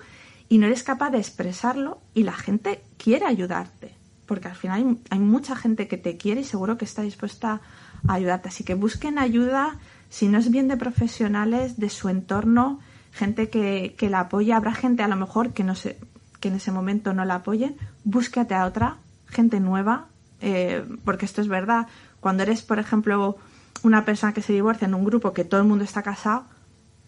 [0.53, 3.95] y no eres capaz de expresarlo y la gente quiere ayudarte,
[4.27, 7.63] porque al final hay, hay, mucha gente que te quiere y seguro que está dispuesta
[8.07, 8.51] a ayudarte.
[8.51, 9.79] Así que busquen ayuda,
[10.11, 12.81] si no es bien de profesionales, de su entorno,
[13.13, 14.59] gente que, que la apoya.
[14.59, 15.97] Habrá gente a lo mejor que, no se,
[16.39, 17.79] que en ese momento no la apoyen.
[18.05, 20.09] Búscate a otra, gente nueva,
[20.43, 21.87] eh, porque esto es verdad.
[22.21, 23.39] Cuando eres, por ejemplo,
[23.85, 26.45] una persona que se divorcia en un grupo que todo el mundo está casado,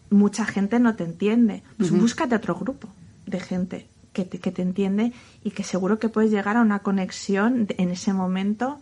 [0.09, 1.63] mucha gente no te entiende.
[1.77, 2.01] Pues uh -huh.
[2.01, 2.89] búscate otro grupo
[3.35, 6.81] de gente que te, que te, entiende y que seguro que puedes llegar a una
[6.81, 8.79] conexión de, en ese momento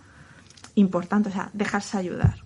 [0.75, 2.43] importante, o sea, dejarse ayudar.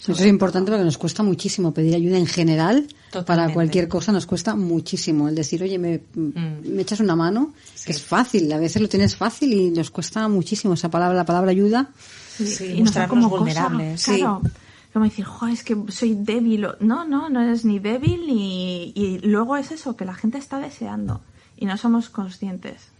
[0.00, 2.86] Eso es importante porque nos cuesta muchísimo pedir ayuda en general.
[3.10, 3.26] Totalmente.
[3.26, 5.28] Para cualquier cosa nos cuesta muchísimo.
[5.28, 6.74] El decir, oye, me, mm.
[6.74, 7.86] me echas una mano, sí.
[7.86, 8.52] que es fácil.
[8.52, 11.88] A veces lo tienes fácil y nos cuesta muchísimo esa palabra, la palabra ayuda.
[12.36, 14.04] Sí, sí y mostrarnos como vulnerables.
[14.04, 14.42] Cosa, claro,
[14.94, 16.68] como decir, jo, es que soy débil.
[16.78, 18.92] No, no, no eres ni débil ni...
[18.94, 21.20] Y luego es eso, que la gente está deseando
[21.56, 22.93] y no somos conscientes.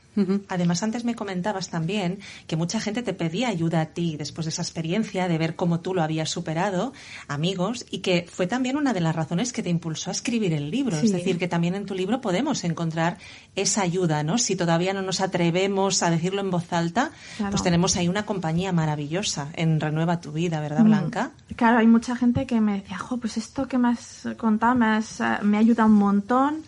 [0.48, 4.50] Además, antes me comentabas también que mucha gente te pedía ayuda a ti después de
[4.50, 6.92] esa experiencia, de ver cómo tú lo habías superado,
[7.29, 10.70] amigos, y que fue también una de las razones que te impulsó a escribir el
[10.70, 10.96] libro.
[10.96, 13.18] Es decir, que también en tu libro podemos encontrar
[13.57, 14.38] esa ayuda, ¿no?
[14.38, 17.11] Si todavía no nos atrevemos a decirlo en voz alta,
[17.50, 20.85] pues tenemos ahí una compañía maravillosa en Renueva tu Vida, ¿verdad, mm.
[20.85, 21.31] Blanca?
[21.57, 24.87] Claro, hay mucha gente que me decía, jo, pues esto que me has contado me,
[24.87, 26.62] has, me ayuda un montón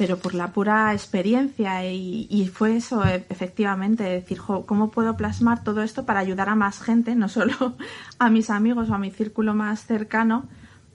[0.00, 5.82] pero por la pura experiencia y, fue eso, e, efectivamente, decir, ¿cómo puedo plasmar todo
[5.82, 7.76] esto para ayudar a más gente, no solo
[8.18, 10.48] a mis amigos o a mi círculo más cercano,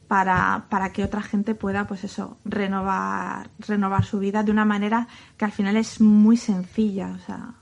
[0.07, 5.07] para, para que otra gente pueda, pues eso, renovar, renovar su vida de una manera
[5.37, 7.53] que al final es muy sencilla, o sea,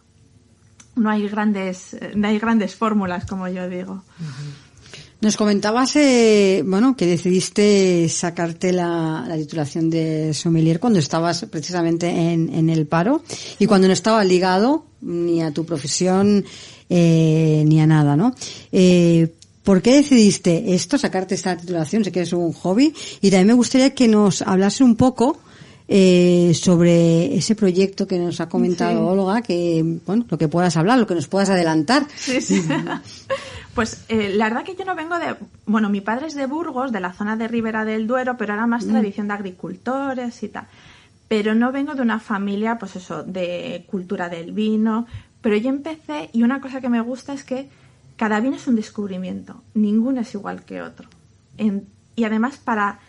[0.95, 4.01] no hay grandes, no hay grandes fórmulas, como yo digo.
[5.23, 12.69] Nos comentabas, eh, bueno, que decidiste sacarte la, titulación de sommelier cuando estabas precisamente en,
[12.69, 13.23] el paro
[13.57, 16.43] y cuando no estaba ligado ni a tu profesión
[16.89, 18.35] eh, ni a nada, ¿no?
[18.73, 19.33] Eh,
[19.63, 22.03] ¿Por qué decidiste esto, sacarte esta titulación?
[22.03, 25.39] Sé que es un hobby y también me gustaría que nos hablase un poco
[25.87, 31.07] sobre ese proyecto que nos ha comentado Olga, que, bueno, lo que puedas hablar, lo
[31.07, 32.07] que nos puedas adelantar.
[32.13, 32.61] Sí, sí.
[33.73, 35.35] Pues eh, la verdad que yo no vengo de...
[35.65, 38.67] Bueno, mi padre es de Burgos, de la zona de Ribera del Duero, pero era
[38.67, 38.89] más mm.
[38.89, 40.67] tradición de agricultores y tal.
[41.27, 45.07] Pero no vengo de una familia, pues eso, de cultura del vino.
[45.41, 47.69] Pero yo empecé y una cosa que me gusta es que
[48.15, 49.63] cada vino es un descubrimiento.
[49.73, 51.09] Ninguno es igual que otro.
[52.15, 52.99] y además para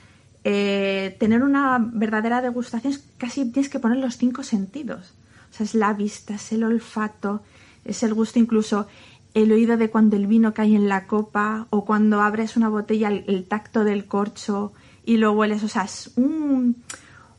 [0.44, 5.12] eh, tener una verdadera degustación casi tienes que poner los cinco sentidos.
[5.50, 7.42] O sea, es la vista, es el olfato,
[7.84, 8.86] es el gusto incluso
[9.34, 13.08] el oído de cuando el vino cae en la copa o cuando abres una botella,
[13.08, 14.72] el, tacto del corcho
[15.04, 15.62] y lo hueles.
[15.64, 16.76] O sea, es un,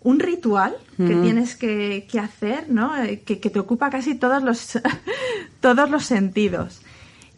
[0.02, 3.02] un ritual que tienes que, que, hacer, ¿no?
[3.02, 4.80] Eh, que, que, te ocupa casi todos los,
[5.62, 6.82] todos los sentidos.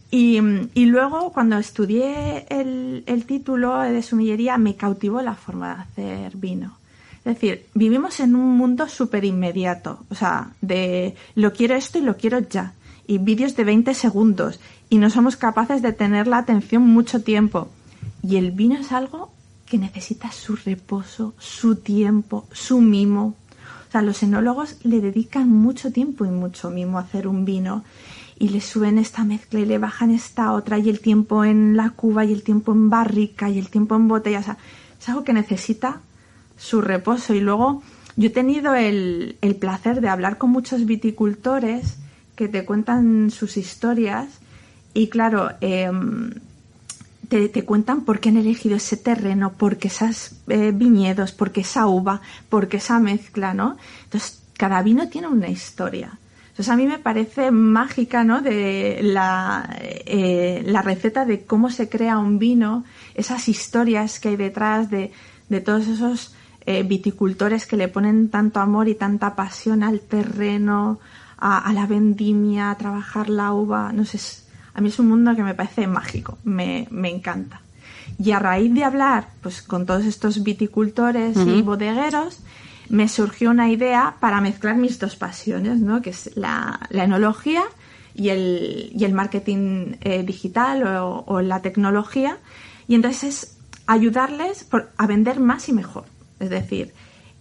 [0.10, 0.40] Y,
[0.74, 6.38] y, luego, cuando estudié el, el título de sumillería, me cautivó la forma de hacer
[6.38, 6.78] vino.
[7.20, 12.02] Es decir, vivimos en un mundo súper inmediato, o sea, de lo quiero esto y
[12.02, 12.74] lo quiero ya
[13.08, 17.70] y vídeos de 20 segundos y no somos capaces de tener la atención mucho tiempo.
[18.22, 19.32] Y el vino es algo
[19.66, 23.36] que necesita su reposo, su tiempo, su mimo.
[23.88, 27.84] O sea, los enólogos le dedican mucho tiempo y mucho mimo a hacer un vino
[28.40, 31.92] y le suben esta mezcla y le bajan esta otra y el tiempo en la
[31.92, 34.40] cuba y el tiempo en barrica y el tiempo en botella.
[34.40, 34.58] O sea,
[35.00, 36.02] es algo que necesita
[36.58, 37.34] su reposo.
[37.34, 37.82] Y luego
[38.16, 41.98] yo he tenido el, el placer de hablar con muchos viticultores
[42.38, 44.28] que te cuentan sus historias
[44.94, 46.32] y claro, em,
[47.28, 51.62] te, cuentan por qué han elegido ese terreno, por qué esos eh, viñedos, por qué
[51.62, 53.76] esa uva, por qué esa mezcla, ¿no?
[54.04, 56.20] Entonces, cada vino tiene una historia.
[56.50, 58.42] Entonces, a mí me parece mágica, ¿no?
[58.42, 64.36] De la, eh, la receta de cómo se crea un vino, esas historias que hay
[64.36, 65.12] detrás de,
[65.50, 66.36] de todos esos
[66.68, 71.00] eh, viticultores que le ponen tanto amor y tanta pasión al terreno,
[71.38, 74.20] a, la vendimia, a trabajar la uva, no sé,
[74.74, 77.62] a mí es un mundo que me parece mágico, me, me encanta.
[78.20, 82.40] Y a raíz de hablar pues, con todos estos viticultores y bodegueros,
[82.90, 86.02] me surgió una idea para mezclar mis dos pasiones, ¿no?
[86.02, 87.64] que es la, la enología
[88.16, 92.38] y el, y el marketing eh, digital o, o, la tecnología.
[92.88, 96.06] Y entonces es ayudarles por, a vender más y mejor.
[96.40, 96.94] Es decir,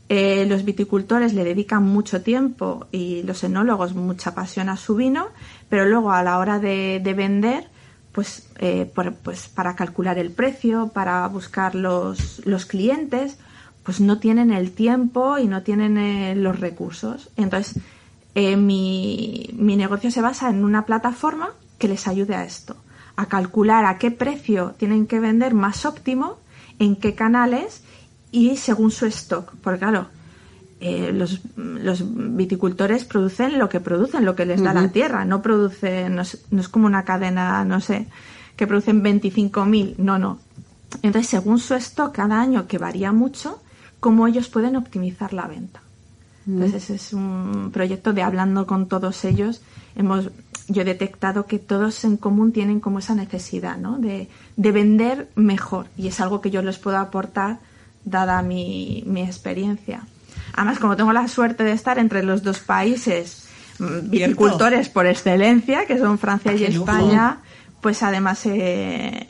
[0.09, 5.29] eh, los viticultores le dedican mucho tiempo y los enólogos mucha pasión a su vino,
[5.69, 7.69] pero luego a la hora de, vender,
[8.13, 8.91] pues, eh,
[9.23, 13.39] pues para calcular el precio, para buscar los, los, clientes,
[13.83, 17.31] pues no tienen el tiempo y no tienen eh, los recursos.
[17.37, 17.83] Entonces,
[18.35, 22.77] mi, mi negocio se basa en una plataforma que les ayude a esto,
[23.17, 26.37] a calcular a qué precio tienen que vender más óptimo,
[26.79, 27.83] en qué canales
[28.31, 29.53] y según su stock.
[29.63, 30.09] Porque claro,
[30.79, 32.05] eh, los, los,
[32.37, 36.69] viticultores producen lo que producen, lo que les da la tierra, no producen, no es,
[36.71, 38.07] como una cadena, no sé,
[38.57, 40.39] que producen 25.000, no, no.
[41.03, 43.61] Entonces, según su stock cada año, que varía mucho,
[44.01, 45.81] cómo ellos pueden optimizar la venta.
[46.47, 49.63] Entonces, ese es un proyecto de hablando con todos ellos,
[49.97, 50.31] hemos,
[50.69, 53.99] yo he detectado que todos en común tienen como esa necesidad, ¿no?
[53.99, 57.59] De, de vender mejor y es algo que yo les puedo aportar
[58.07, 60.01] dada mi, mi experiencia.
[60.55, 63.47] Además, como tengo la suerte de estar entre los dos países
[63.79, 67.41] mm, viticultores por excelencia, que son Francia y España,
[67.83, 69.29] pues además he,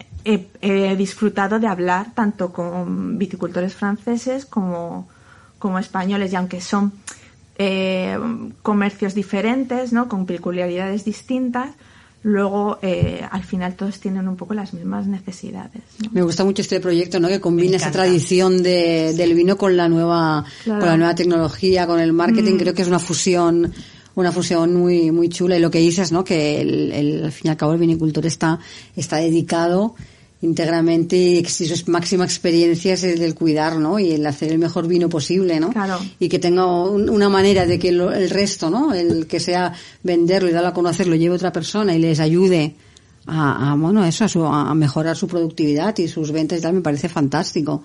[0.97, 5.09] disfrutado de hablar tanto con viticultores franceses como,
[5.59, 6.93] como españoles, y aunque son
[7.59, 8.19] eh,
[8.63, 10.09] comercios diferentes, ¿no?
[10.09, 11.71] Con peculiaridades distintas,
[12.29, 15.81] luego eh, al final todos tienen un poco las mismas necesidades.
[16.03, 16.11] ¿no?
[16.11, 17.29] Me gusta mucho este proyecto, ¿no?
[17.29, 20.81] Que combina esa tradición de, del vino con la nueva, Claro.
[20.81, 22.55] con la nueva tecnología, con el marketing.
[22.55, 22.59] Mm.
[22.59, 23.73] Creo que es una fusión,
[24.17, 25.57] una fusión muy, muy chula.
[25.57, 26.25] Y lo que dices, ¿no?
[26.25, 28.59] Que el, el- al fin y al cabo el vinicultor está,
[28.97, 29.95] está dedicado
[30.43, 33.99] íntegramente su máxima experiencia es el del cuidar, ¿no?
[33.99, 35.71] Y el hacer el mejor vino posible, ¿no?
[35.71, 35.99] Claro.
[36.19, 38.93] Y que tenga un- una manera de que lo- el resto, ¿no?
[38.95, 39.73] El que sea
[40.03, 42.75] venderlo y darlo a conocer, lo lleve otra persona y les ayude
[43.27, 46.73] a, a, bueno, eso, a, su- a mejorar su productividad y sus ventas y tal,
[46.75, 47.83] me parece fantástico.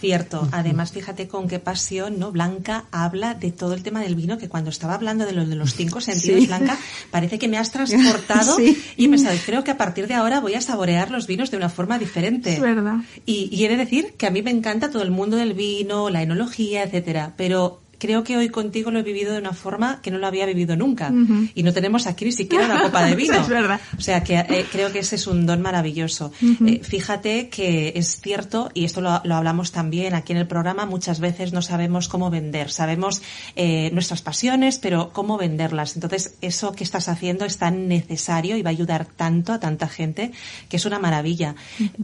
[0.00, 0.48] Cierto.
[0.52, 2.32] Además, fíjate con qué pasión, ¿no?
[2.32, 5.54] Blanca habla de todo el tema del vino, que cuando estaba hablando de lo de
[5.56, 6.46] los cinco sentidos, Sí.
[6.46, 6.76] Blanca,
[7.10, 8.82] parece que me has transportado Sí.
[8.96, 11.56] y he pensado, creo que a partir de ahora voy a saborear los vinos de
[11.56, 12.54] una forma diferente.
[12.54, 12.96] Es verdad.
[13.26, 16.10] Y, y he de decir que a mí me encanta todo el mundo del vino,
[16.10, 20.10] la enología, etcétera, pero creo que hoy contigo lo he vivido de una forma que
[20.10, 21.10] no lo había vivido nunca.
[21.54, 23.40] Y no tenemos aquí ni siquiera una copa de vino.
[23.40, 23.80] Es verdad.
[23.96, 26.30] O sea que eh, creo que ese es un don maravilloso.
[26.66, 30.84] Eh, fíjate que es cierto, y esto lo, lo hablamos también aquí en el programa,
[30.84, 32.70] muchas veces no sabemos cómo vender.
[32.70, 33.22] Sabemos
[33.56, 35.94] eh, nuestras pasiones, pero cómo venderlas.
[35.94, 39.88] Entonces, eso que estás haciendo es tan necesario y va a ayudar tanto a tanta
[39.88, 40.30] gente
[40.68, 41.54] que es una maravilla.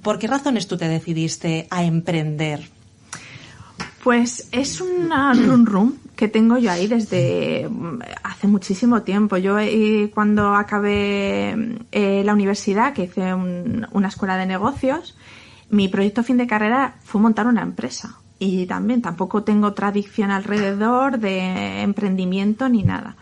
[0.00, 2.79] ¿Por qué razones tú te decidiste a emprender?
[4.02, 9.36] Pues es una run run que tengo yo ahí desde mm, hace muchísimo tiempo.
[9.36, 15.16] Yo eh, cuando acabé eh, la universidad, que hice un- una escuela de negocios,
[15.70, 18.16] mi proyecto fin de carrera fue montar una empresa.
[18.38, 23.16] Y también tampoco tengo tradición alrededor de emprendimiento ni nada.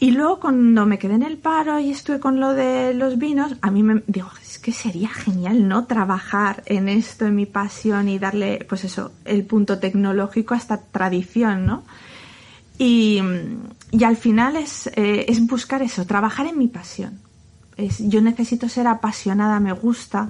[0.00, 3.56] Y luego cuando me quedé en el paro y estuve con lo de los vinos,
[3.60, 5.86] a mí me digo, es que sería genial, ¿no?
[5.86, 10.80] Trabajar en esto, en mi pasión y darle, pues eso, el punto tecnológico a esta
[10.80, 11.82] tradición, ¿no?
[12.78, 13.20] Y,
[13.90, 17.18] y al final es, eh, es buscar eso, trabajar en mi pasión.
[17.76, 20.28] Es, yo necesito ser apasionada, me gusta.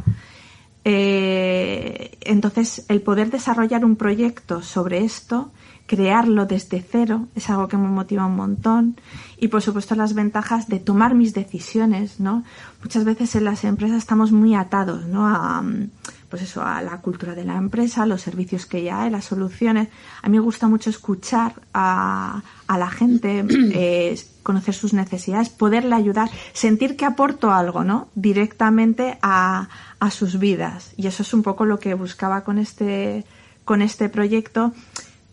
[0.83, 5.53] Eh, entonces, el poder desarrollar un proyecto sobre esto,
[5.89, 9.01] crearlo desde cero, es algo que me motiva un montón.
[9.39, 12.45] Y, por supuesto, las ventajas de tomar mis decisiones, ¿no?
[12.83, 15.27] Muchas veces en las empresas estamos muy atados, ¿no?
[15.27, 15.91] A, mm,
[16.29, 19.25] pues eso, a la cultura de la empresa, a los servicios que ya hay, las
[19.25, 19.89] soluciones.
[20.23, 25.95] A mí me gusta mucho escuchar a, a la gente, eh, conocer sus necesidades, poderle
[25.95, 28.09] ayudar, sentir que aporto algo, ¿no?
[28.15, 29.71] Directamente a,
[30.01, 30.93] a sus vidas.
[30.99, 33.25] Y eso es un poco lo que buscaba con este,
[33.65, 34.75] con este proyecto.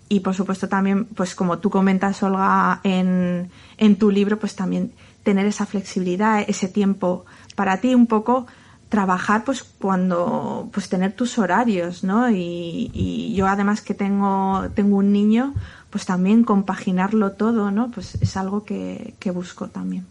[0.07, 4.91] Y por supuesto también, pues como tú comentas, Olga, en, en tu libro, pues también
[5.23, 8.45] tener esa flexibilidad, ese tiempo para ti un poco
[8.89, 14.97] trabajar pues cuando pues tener tus horarios no y, y yo además que tengo tengo
[14.97, 15.55] un niño
[15.95, 20.05] pues también compaginarlo todo no pues es algo que, que busco también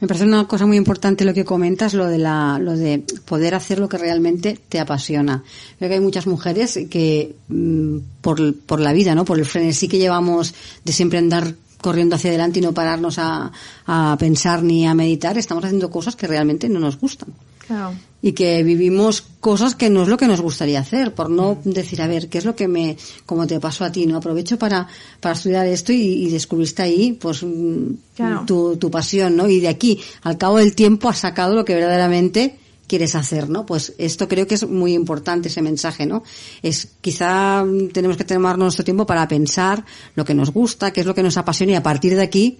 [0.00, 3.54] Me parece una cosa muy importante lo que comentas, lo de la, lo de poder
[3.54, 5.44] hacer lo que realmente te apasiona.
[5.78, 9.24] Creo que hay muchas mujeres que mm, por, por la vida, ¿no?
[9.24, 13.52] Por el frenesí que llevamos de siempre andar corriendo hacia adelante y no pararnos a,
[13.86, 17.28] a pensar ni a meditar, estamos haciendo cosas que realmente no nos gustan.
[17.68, 21.58] Claro y que vivimos cosas que no es lo que nos gustaría hacer, por no
[21.64, 24.16] decir, a ver, ¿qué es lo que me, como te pasó a ti, no?
[24.16, 24.88] Aprovecho para,
[25.20, 28.44] para estudiar esto y, y descubriste ahí, pues, mm, Claro.
[28.44, 29.48] tu, tu pasión, ¿no?
[29.48, 33.64] Y de aquí, al cabo del tiempo, has sacado lo que verdaderamente quieres hacer, ¿no?
[33.64, 36.24] Pues esto creo que es muy importante, ese mensaje, ¿no?
[36.62, 39.84] Es, quizá tenemos que tomar nuestro tiempo para pensar
[40.16, 42.58] lo que nos gusta, qué es lo que nos apasiona y a partir de aquí,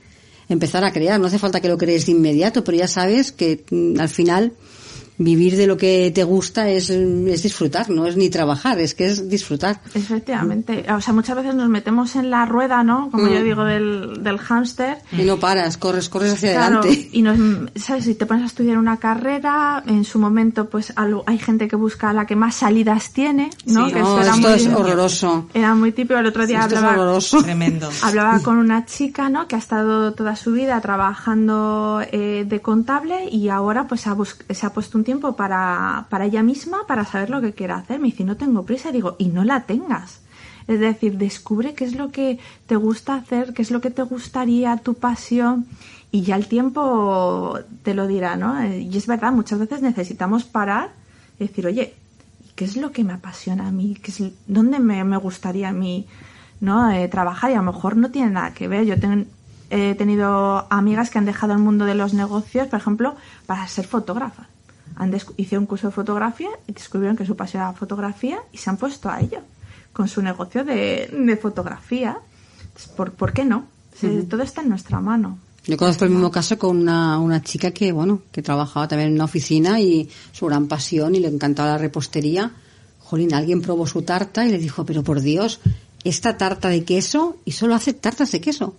[0.48, 1.18] empezar a crear.
[1.18, 4.52] No hace falta que lo crees de inmediato, pero ya sabes que mm, al final
[5.18, 9.06] vivir de lo que te gusta es, es disfrutar, no es ni trabajar, es que
[9.06, 9.80] es disfrutar.
[9.94, 13.30] efectivamente o sea muchas veces nos metemos en la rueda no como Mm.
[13.30, 17.08] yo digo del, del hámster Y no paras, corres, corres hacia Claro, adelante.
[17.12, 17.38] y nos,
[17.76, 18.04] ¿sabes?
[18.04, 21.76] Si te pones a estudiar una carrera, en su momento, pues algo- hay gente que
[21.76, 23.86] busca la que más salidas tiene, ¿no?
[23.88, 23.92] Sí.
[23.94, 25.48] que No, era esto muy- es horroroso.
[25.54, 26.18] Era muy típico.
[26.18, 27.42] El otro día Esto es hablaba, horroroso.
[27.42, 27.88] Tremendo.
[28.02, 29.46] hablaba con una chica, ¿no?
[29.48, 34.36] Que ha estado toda su vida trabajando eh, de contable y ahora pues ha bus-
[34.48, 37.98] se ha puesto un tiempo para, para ella misma para saber lo que quiere hacer.
[37.98, 38.92] Me dice, no tengo prisa.
[38.92, 40.20] Digo, y no la tengas.
[40.66, 44.02] Es decir, descubre qué es lo que te gusta hacer, qué es lo que te
[44.02, 45.64] gustaría, tu pasión,
[46.12, 48.50] y ya el tiempo te lo dirá, ¿no?
[48.66, 50.90] Y es verdad, muchas veces necesitamos parar
[51.40, 51.94] y decir, oye,
[52.54, 53.96] ¿qué es lo que me apasiona a mí?
[54.02, 56.06] ¿Qué es, ¿Dónde me, me gustaría a mí
[56.60, 56.90] ¿no?
[56.90, 57.50] Eh, trabajar?
[57.50, 58.84] Y a lo mejor no tiene nada que ver.
[58.84, 59.26] Yo ten-
[59.70, 63.86] he tenido amigas que han dejado el mundo de los negocios, por ejemplo, para ser
[63.86, 64.46] fotógrafas.
[64.98, 68.58] Han hicieron un curso de fotografía y descubrieron que su pasión era la fotografía y
[68.58, 69.40] se han puesto a ello
[69.92, 72.18] con su negocio de, de fotografía.
[72.66, 73.66] Entonces, ¿Por, ¿Por qué no?
[74.28, 75.38] Todo está en nuestra mano.
[75.66, 79.14] Yo conozco el mismo caso con una, una chica que, bueno, que trabajaba también en
[79.14, 82.52] una oficina y su gran pasión y le encantaba la repostería.
[83.00, 85.60] Jolín, alguien probó su tarta y le dijo, pero por Dios,
[86.04, 88.76] esta tarta de queso y solo hace tartas de queso.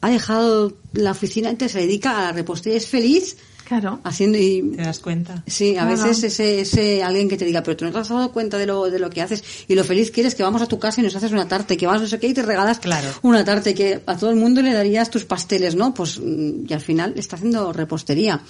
[0.00, 4.00] Ha dejado la oficina, entonces se dedica a la repostería, es feliz Claro.
[4.04, 5.42] haciendo y ¿Te das cuenta?
[5.46, 5.90] Sí, a Claro.
[6.04, 8.66] veces ese, ese alguien que te diga, pero tú no te has dado cuenta de
[8.66, 11.00] lo, de lo que haces y lo feliz que eres que vamos a tu casa
[11.00, 13.08] y nos haces una tarta y que vas no sé qué y te regalas Claro.
[13.22, 15.94] una tarta y que a todo el mundo le darías tus pasteles, ¿no?
[15.94, 18.40] Pues mm, y al final está haciendo repostería.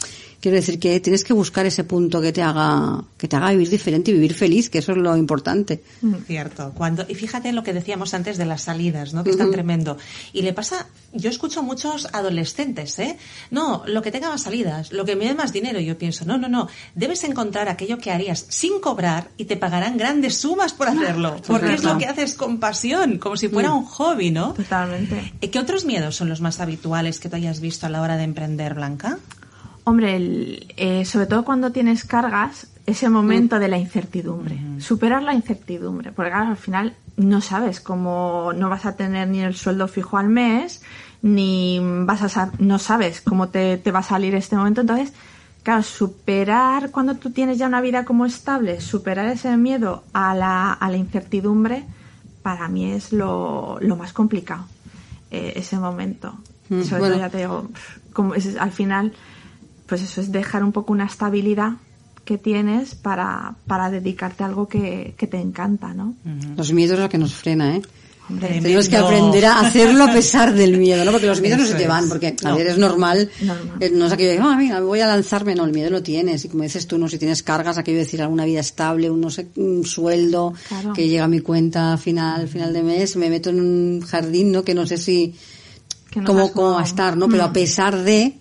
[0.44, 3.70] Quiero decir que tienes que buscar ese punto que te haga que te haga vivir
[3.70, 5.82] diferente y vivir feliz, que eso es lo importante.
[6.26, 6.74] Cierto.
[6.76, 9.24] Cuando, y fíjate en lo que decíamos antes de las salidas, ¿no?
[9.24, 9.96] Que es tan tremendo.
[10.34, 13.16] Y le pasa, yo escucho muchos adolescentes, ¿eh?
[13.50, 15.80] No, lo que tenga más salidas, lo que me dé más dinero.
[15.80, 16.68] Yo pienso, no, no, no.
[16.94, 21.40] Debes encontrar aquello que harías sin cobrar y te pagarán grandes sumas por hacerlo.
[21.46, 24.52] Porque es lo que haces con pasión, como si fuera un hobby, ¿no?
[24.52, 25.32] Totalmente.
[25.40, 28.18] Eh, ¿Qué otros miedos son los más habituales que tú hayas visto a la hora
[28.18, 29.18] de emprender, Blanca?
[29.84, 34.58] Hombre, el- eh, sobre todo cuando tienes cargas, ese momento de la incertidumbre.
[34.78, 36.12] Superar la incertidumbre.
[36.12, 40.16] Porque claro, al final no sabes cómo, no vas a tener ni el sueldo fijo
[40.18, 40.82] al mes,
[41.22, 44.80] ni vas a, no sabes cómo te, te va a salir este momento.
[44.82, 45.12] Entonces,
[45.62, 50.72] claro, superar cuando tú tienes ya una vida como estable, superar ese miedo a la,
[50.72, 51.84] a la incertidumbre,
[52.42, 54.66] para mí es lo, lo más complicado.
[55.30, 56.34] eh, ese momento.
[56.68, 57.14] Mm, Sobre bueno.
[57.16, 57.68] todo, ya te digo,
[58.12, 59.12] como es, al final,
[59.96, 61.74] pues eso es dejar un poco una estabilidad
[62.24, 66.14] que tienes para, para dedicarte a algo que, que te encanta, ¿no?
[66.56, 67.82] Los miedos es lo que nos frena, ¿eh?
[68.26, 68.62] Tremendo.
[68.62, 71.12] Tenemos que aprender a hacerlo a pesar del miedo, ¿no?
[71.12, 72.56] Porque los miedos no se te van, porque a No.
[72.56, 73.30] ver, es normal.
[73.40, 73.76] Normal.
[73.80, 76.44] eh, No es aquello de, ah, mira, voy a lanzarme, no, el miedo lo tienes.
[76.44, 79.20] Y como dices tú, no, si tienes cargas, aquello de decir alguna vida estable, un,
[79.20, 80.92] no sé, un sueldo, Claro.
[80.94, 84.64] que llega a mi cuenta final, final de mes, me meto en un jardín, ¿no?
[84.64, 85.34] Que no sé si,
[86.10, 87.28] Que no cómo, cómo va a estar, ¿no?
[87.28, 87.52] Pero a Mm.
[87.52, 88.38] pesar de,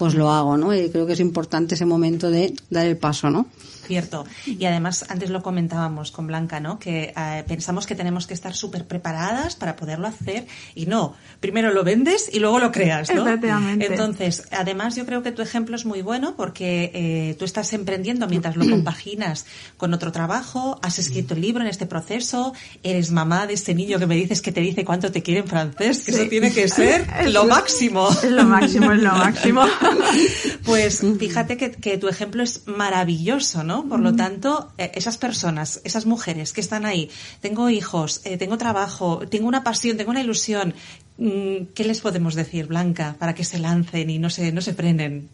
[0.00, 0.74] pues lo hago, ¿no?
[0.74, 3.44] Y creo que es importante ese momento de dar el paso, ¿no?
[3.90, 4.24] Cierto.
[4.46, 6.78] Y además, antes lo comentábamos con Blanca, ¿no?
[6.78, 11.14] Que eh, pensamos que tenemos que estar súper preparadas para poderlo hacer y no.
[11.40, 13.26] Primero lo vendes y luego lo creas, ¿no?
[13.26, 13.86] Efectivamente.
[13.86, 18.28] Entonces, además yo creo que tu ejemplo es muy bueno porque eh, tú estás emprendiendo
[18.28, 19.44] mientras lo compaginas
[19.76, 22.52] con otro trabajo, has escrito el libro en este proceso,
[22.84, 25.48] eres mamá de este niño que me dices que te dice cuánto te quiere en
[25.48, 26.20] francés, que Sí.
[26.20, 28.08] eso tiene que ser Es lo lo- máximo.
[28.10, 29.62] Es lo máximo, es lo máximo.
[30.64, 33.79] Pues fíjate que, que tu ejemplo es maravilloso, ¿no?
[33.88, 37.10] Por lo tanto, eh, esas personas, esas mujeres que están ahí,
[37.40, 40.74] tengo hijos, eh, tengo trabajo, tengo una pasión, tengo una ilusión,
[41.18, 44.74] mm, ¿qué les podemos decir, Blanca, para que se lancen y no se, no se
[44.74, 45.28] frenen?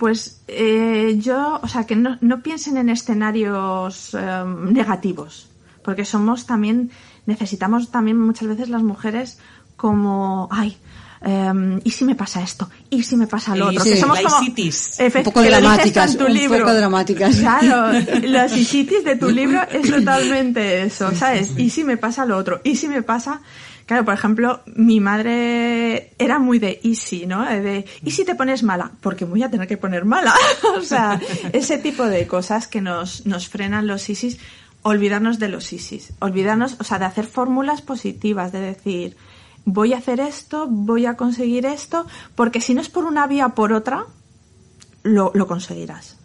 [0.00, 5.50] Pues eh, yo, o sea, que no, no piensen en escenarios eh, negativos,
[5.84, 6.90] porque somos también,
[7.26, 9.38] necesitamos también muchas veces las mujeres
[9.76, 10.78] como, ay,
[11.22, 12.70] eh, ¿y si me pasa esto?
[12.88, 13.84] ¿Y si me pasa lo otro?
[13.84, 16.60] sí, que somos como, Un poco dramáticas, tu un libro.
[16.60, 17.36] poco dramáticas.
[17.36, 21.52] Claro, las isitis de tu libro es totalmente eso, ¿sabes?
[21.58, 22.60] ¿Y si me pasa lo otro?
[22.64, 23.40] ¿Y si me pasa?
[23.84, 27.44] Claro, por ejemplo, mi madre era muy de easy, ¿no?
[27.44, 28.92] De, ¿y si te pones mala?
[29.00, 30.32] Porque me voy a tener que poner mala.
[30.78, 31.20] o sea,
[31.52, 34.38] ese tipo de cosas que nos, nos frenan los isis,
[34.82, 39.16] olvidarnos de los isis, olvidarnos, o sea, de hacer fórmulas positivas, de decir,
[39.64, 43.50] voy a hacer esto, voy a conseguir esto, porque si no es por una vía
[43.50, 44.06] por otra,
[45.02, 46.16] lo, lo conseguirás.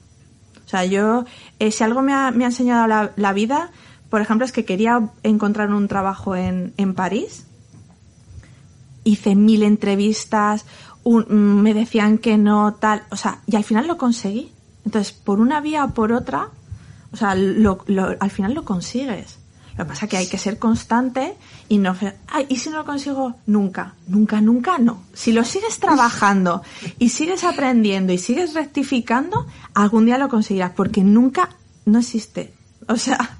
[0.65, 1.25] O sea, yo,
[1.59, 3.69] eh, si algo me ha, me ha enseñado la, la vida,
[4.09, 7.45] por ejemplo, es que quería encontrar un trabajo en, en París.
[9.03, 10.65] Hice mil entrevistas,
[11.03, 14.51] un- mm, me decían que no, tal, o sea, y al final lo conseguí.
[14.85, 16.49] Entonces, por una vía o por otra,
[17.11, 19.37] o sea, lo, lo- al final lo consigues.
[19.77, 21.35] Lo que pasa es que hay que ser constante
[21.67, 21.95] y no...
[22.27, 23.35] Ay, ¿y si no lo consigo?
[23.45, 25.03] Nunca, nunca, nunca no.
[25.13, 26.61] Si lo sigues trabajando
[26.97, 31.49] y sigues aprendiendo y sigues rectificando, algún día lo conseguirás, porque nunca
[31.85, 32.53] no existe.
[32.87, 33.37] O sea,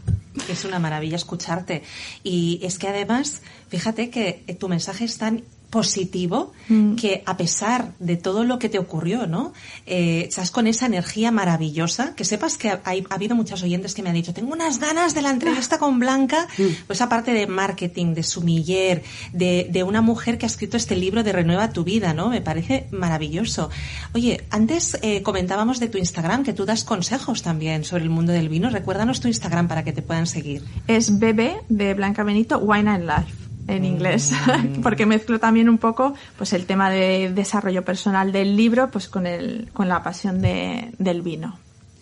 [0.50, 1.84] Es una maravilla escucharte.
[2.24, 5.44] Y es que además, fíjate que eh, tu mensaje es tan
[5.80, 6.96] positivo Mm.
[6.96, 9.54] que a pesar de todo lo que te ocurrió, ¿no?
[9.86, 13.94] Eh, estás con esa energía maravillosa, que sepas que ha, hay- ha habido muchos oyentes
[13.94, 16.48] que me han dicho, tengo unas ganas de la entrevista con Blanca,
[16.88, 19.04] pues aparte de marketing, de sumiller,
[19.34, 22.30] de, de una mujer que ha escrito este libro de Renueva tu vida, ¿no?
[22.30, 23.70] Me parece maravilloso.
[24.16, 28.32] Oye, antes eh, comentábamos de tu Instagram, que tú das consejos también sobre el mundo
[28.32, 28.70] del vino.
[28.70, 30.64] Recuérdanos tu Instagram para que te puedan seguir.
[30.88, 34.32] es bebé de Blanca Benito, Wine and Life en inglés,
[34.84, 39.26] porque mezclo también un poco pues el tema de desarrollo personal del libro pues con
[39.26, 41.58] el con la pasión de, del vino.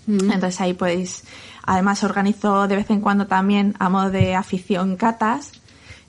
[0.06, 1.24] Entonces ahí podéis,
[1.64, 5.52] además organizo de vez en cuando también a modo de afición catas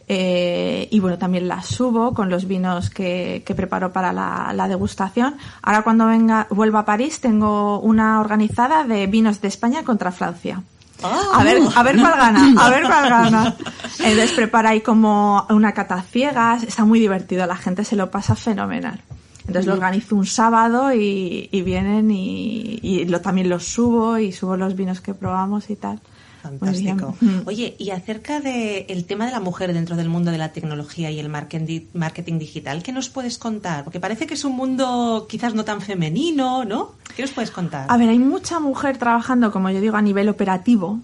[0.06, 4.68] Eh, y bueno, también las subo con los vinos que, que preparo para la, la,
[4.68, 5.36] degustación.
[5.62, 10.62] Ahora cuando venga, vuelva a París, tengo una organizada de vinos de España contra Francia.
[11.02, 13.56] A ver, a ver cuál gana, a ver cuál gana.
[13.98, 18.34] Entonces prepara ahí como una cata ciegas, está muy divertido, la gente se lo pasa
[18.34, 19.00] fenomenal.
[19.40, 24.32] Entonces lo organizo un sábado y, y vienen y, y lo, también los subo y
[24.32, 26.00] subo los vinos que probamos y tal.
[26.44, 27.16] Fantástico.
[27.22, 27.38] Mm.
[27.46, 31.10] Oye, y acerca del el tema de la mujer dentro del mundo de la tecnología
[31.10, 33.82] y el marketing, marketing digital, ¿qué nos puedes contar?
[33.82, 36.96] Porque parece que es un mundo quizás no tan femenino, ¿no?
[37.16, 37.86] ¿Qué nos puedes contar?
[37.88, 41.00] A ver, hay mucha mujer trabajando, como yo digo, a nivel operativo,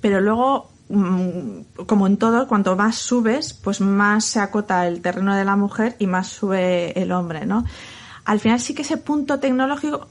[0.00, 5.34] pero luego mm, como en todo, cuanto más subes, pues más se acota el terreno
[5.34, 7.64] de la mujer y más sube el hombre, ¿no?
[8.24, 10.06] Al final sí que ese punto tecnológico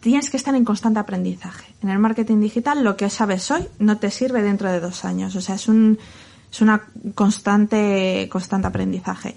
[0.00, 1.74] tienes que estar en constante aprendizaje.
[1.82, 5.34] En el marketing digital lo que sabes hoy no te sirve dentro de dos años.
[5.36, 5.98] O sea, es un
[6.50, 6.82] es una
[7.14, 9.34] constante constante aprendizaje.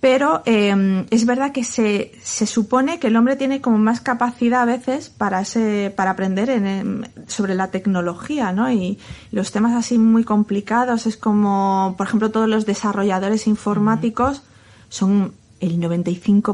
[0.00, 4.60] Pero eh, es verdad que se, se supone que el hombre tiene como más capacidad
[4.60, 8.70] a veces para ese para aprender en, sobre la tecnología, ¿no?
[8.70, 8.98] Y
[9.30, 14.42] los temas así muy complicados es como, por ejemplo, todos los desarrolladores informáticos
[14.90, 16.44] son el 95%,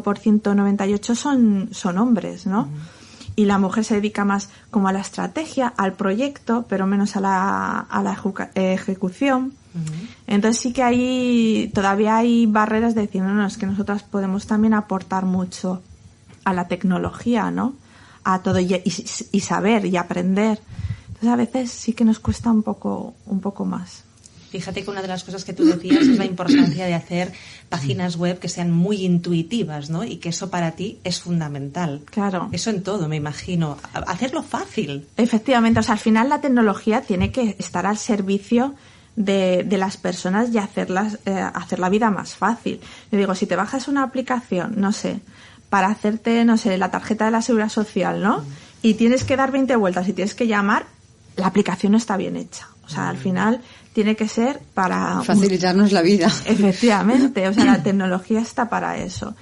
[0.42, 2.68] 98% son, son hombres, ¿no?
[3.36, 7.20] Y la mujer se dedica más como a la estrategia, al proyecto, pero menos a
[7.20, 8.18] la, a la
[8.54, 9.52] ejecución.
[9.74, 10.08] Uh -huh.
[10.26, 14.46] Entonces sí que hay, todavía hay barreras de decir, no, no, es que nosotras podemos
[14.46, 15.80] también aportar mucho
[16.44, 17.74] a la tecnología, ¿no?
[18.24, 20.60] A todo y, y, y saber y aprender.
[21.08, 24.04] Entonces a veces sí que nos cuesta un poco, un poco más.
[24.50, 27.32] Fíjate que una de las cosas que tú decías es la importancia de hacer
[27.68, 30.04] páginas web que sean muy intuitivas, ¿no?
[30.04, 32.02] Y que eso para ti es fundamental.
[32.06, 32.48] Claro.
[32.50, 33.78] Eso en todo, me imagino.
[33.92, 35.06] Hacerlo fácil.
[35.16, 38.74] Efectivamente, o sea, al final la tecnología tiene que estar al servicio
[39.16, 42.80] de, de las personas y hacerlas, eh, hacer la vida más fácil.
[43.12, 45.20] Yo digo, si te bajas una aplicación, no sé,
[45.68, 48.44] para hacerte, no sé, la tarjeta de la seguridad social, ¿no?
[48.82, 50.86] Y tienes que dar 20 vueltas y tienes que llamar,
[51.36, 52.68] la aplicación no está bien hecha.
[52.84, 53.60] O sea, al final
[53.92, 56.26] tiene que ser para facilitarnos la vida.
[56.46, 59.34] Efectivamente, o sea, la tecnología está para eso.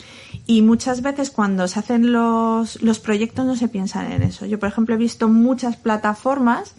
[0.47, 4.47] Y muchas veces cuando se hacen los, los proyectos no se piensan en eso.
[4.47, 6.75] Yo, por ejemplo, he visto muchas plataformas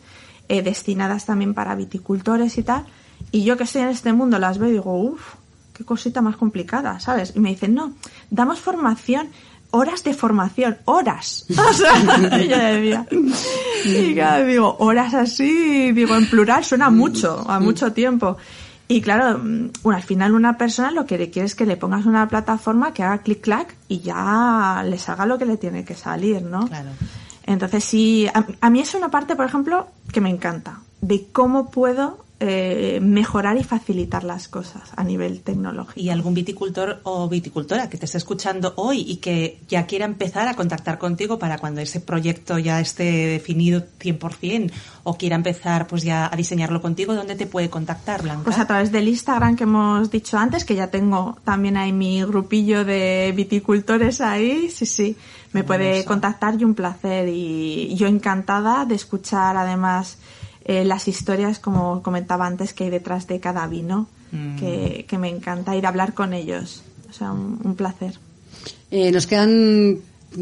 [0.48, 2.86] eh, destinadas también para viticultores y tal,
[3.32, 5.36] y yo que estoy en este mundo las veo y digo, uff,
[5.74, 7.34] qué cosita más complicada, ¿sabes?
[7.36, 7.94] Y me dicen, no,
[8.32, 9.30] damos formación
[9.72, 11.46] horas de formación, horas.
[11.70, 13.06] O sea, yo decía,
[13.86, 18.38] y claro, digo, horas así, digo, en plural suena mucho, a mucho tiempo.
[18.88, 19.40] Y claro,
[19.84, 22.92] bueno, al final una persona lo que le quiere es que le pongas una plataforma
[22.92, 26.68] que haga clic clac y ya le salga lo que le tiene que salir, ¿no?
[26.68, 26.90] Claro.
[27.46, 31.70] Entonces sí, a, a mí es una parte, por ejemplo, que me encanta, de cómo
[31.70, 36.00] puedo eh, mejorar y facilitar las cosas a nivel tecnológico.
[36.00, 40.48] Y algún viticultor o viticultora que te esté escuchando hoy y que ya quiera empezar
[40.48, 44.72] a contactar contigo para cuando ese proyecto ya esté definido 100%
[45.04, 48.46] o quiera empezar pues ya a diseñarlo contigo, ¿dónde te puede contactar, Blanca?
[48.46, 52.24] Pues a través del Instagram que hemos dicho antes, que ya tengo también ahí mi
[52.24, 55.18] grupillo de viticultores ahí, sí, sí,
[55.52, 60.18] me puede contactar y un placer y yo encantada de escuchar además
[60.70, 64.58] eh, las historias, como comentaba antes, que hay detrás de cada vino, mm.
[64.58, 66.84] que, que, me encanta ir a hablar con ellos.
[67.10, 68.20] O sea, un, un placer.
[68.92, 69.98] Eh, nos quedan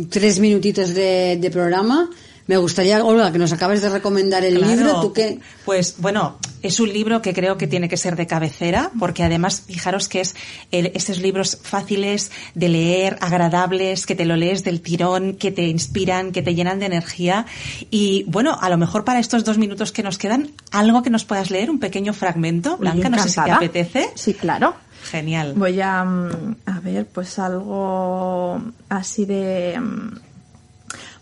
[0.10, 2.10] tres minutitos de, de, programa.
[2.48, 4.74] Me gustaría, Olga, que nos acabes de recomendar el claro.
[4.74, 5.02] libro.
[5.02, 5.40] ¿Tú qué?
[5.66, 9.64] Pues bueno, es un libro que creo que tiene que ser de cabecera, porque además,
[9.68, 10.34] fijaros que es
[10.72, 15.68] el, estos libros fáciles de leer, agradables, que te lo lees del tirón, que te
[15.68, 17.46] inspiran, que te llenan de energía.
[17.92, 21.26] Y bueno, a lo mejor para estos dos minutos que nos quedan, algo que nos
[21.26, 22.78] puedas leer, un pequeño fragmento.
[22.78, 24.12] Blanca, no sé si te apetece.
[24.16, 24.74] Sí, claro.
[25.04, 25.54] Genial.
[25.56, 29.78] Voy a, a ver, pues algo así de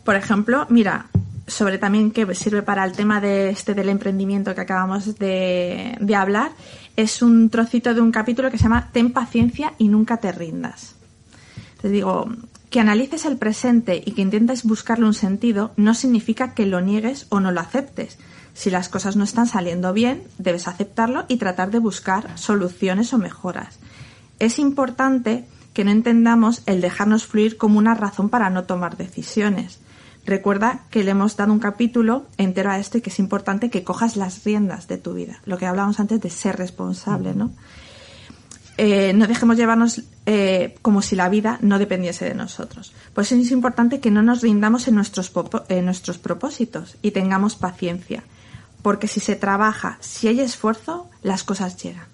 [0.05, 1.07] por ejemplo, mira,
[1.47, 6.15] sobre también que sirve para el tema de este del emprendimiento que acabamos de, de,
[6.15, 6.51] hablar,
[6.95, 10.95] es un trocito de un capítulo que se llama Ten paciencia y nunca te rindas.
[11.81, 12.27] Te digo,
[12.69, 17.27] que analices el presente y que intentes buscarle un sentido no significa que lo niegues
[17.29, 18.17] o no lo aceptes.
[18.53, 23.17] Si las cosas no están saliendo bien, debes aceptarlo y tratar de buscar soluciones o
[23.17, 23.79] mejoras.
[24.39, 29.79] Es importante que no entendamos el dejarnos fluir como una razón para no tomar decisiones.
[30.25, 33.83] Recuerda que le hemos dado un capítulo entero a esto y que es importante que
[33.83, 35.39] cojas las riendas de tu vida.
[35.45, 37.51] Lo que hablábamos antes de ser responsable, ¿no?
[38.77, 42.93] Eh, no dejemos llevarnos eh, como si la vida no dependiese de nosotros.
[43.13, 45.31] Por eso es importante que no nos rindamos en nuestros,
[45.69, 48.23] en nuestros propósitos y tengamos paciencia.
[48.81, 52.07] Porque si se trabaja, si hay esfuerzo, las cosas llegan.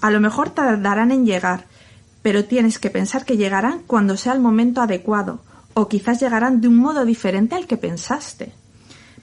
[0.00, 1.64] A lo mejor tardarán en llegar,
[2.20, 5.40] pero tienes que pensar que llegarán cuando sea el momento adecuado,
[5.74, 8.52] o quizás llegarán de un modo diferente al que pensaste.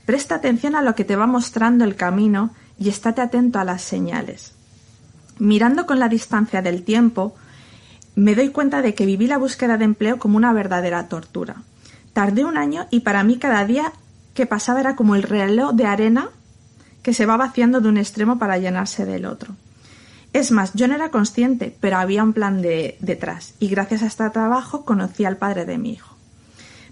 [0.06, 3.82] Presta atención a lo que te va mostrando el camino y estate atento a las
[3.82, 4.54] señales.
[5.38, 7.36] Mirando con la distancia del tiempo,
[8.16, 11.64] me doy cuenta de que viví la búsqueda de empleo como una verdadera tortura.
[12.14, 13.94] Tardé un año y para mí cada día
[14.34, 16.30] que pasaba era como el reloj de arena
[17.04, 19.56] que se va vaciando de un extremo para llenarse del otro.
[20.34, 24.08] Es más, yo no era consciente, pero había un plan de, detrás, y gracias a
[24.08, 26.09] este trabajo conocí al padre de mi hijo.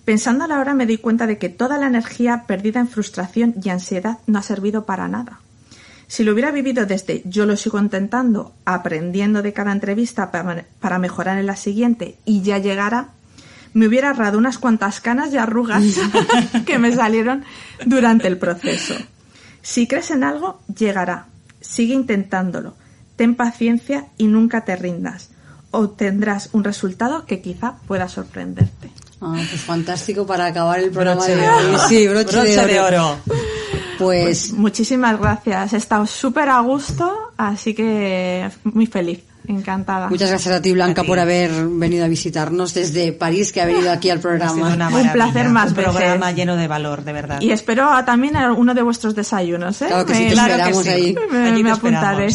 [0.07, 3.55] Pensando a la hora me di cuenta de que toda la energía perdida en frustración
[3.61, 5.41] y ansiedad no ha servido para nada.
[6.07, 11.39] Si lo hubiera vivido desde yo lo sigo intentando, aprendiendo de cada entrevista para, mejorar
[11.39, 13.09] en la siguiente y ya llegara,
[13.73, 15.83] me hubiera ahorrado unas cuantas canas y arrugas
[16.65, 17.43] que me salieron
[17.85, 18.95] durante el proceso.
[19.61, 21.25] Si crees en algo, llegará.
[21.59, 22.75] Sigue intentándolo.
[23.17, 25.31] Ten paciencia y nunca te rindas.
[25.71, 28.89] Obtendrás un resultado que quizá pueda sorprenderte.
[29.21, 31.77] Ah, pues fantástico para acabar el programa de hoy.
[31.89, 33.17] Sí, broche, de, oro.
[33.97, 35.73] Pues, pues, muchísimas gracias.
[35.73, 39.23] He estado súper a gusto, así que muy feliz.
[39.47, 40.09] Encantada.
[40.09, 43.89] Muchas gracias a ti, Blanca, por haber venido a visitarnos desde París, que ha venido
[43.89, 44.75] aquí al programa.
[44.91, 45.69] Un placer más.
[45.69, 47.41] Un programa lleno de valor, de verdad.
[47.41, 49.81] Y espero también a uno de vuestros desayunos.
[49.81, 49.87] ¿eh?
[49.87, 51.15] Claro que sí, te esperamos ahí.
[51.31, 52.27] Me, apuntaré.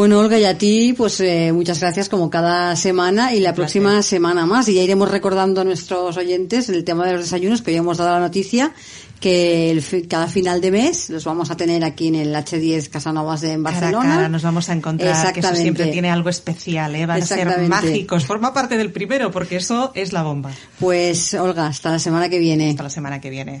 [0.00, 4.00] Bueno, Olga, y a ti, pues eh, muchas gracias como cada semana y la próxima
[4.00, 4.66] semana más.
[4.70, 7.98] Y ya iremos recordando a nuestros oyentes el tema de los desayunos, que hoy hemos
[7.98, 8.72] dado la noticia,
[9.20, 13.42] que el, cada final de mes los vamos a tener aquí en el H10 Casanovas
[13.42, 14.08] de en Barcelona.
[14.08, 17.04] Cara, nos vamos a encontrar, que eso siempre tiene algo especial, ¿eh?
[17.04, 18.24] van a ser mágicos.
[18.24, 20.50] Forma parte del primero, porque eso es la bomba.
[20.78, 22.70] Pues, Olga, hasta la semana que viene.
[22.70, 23.60] Hasta la semana que viene.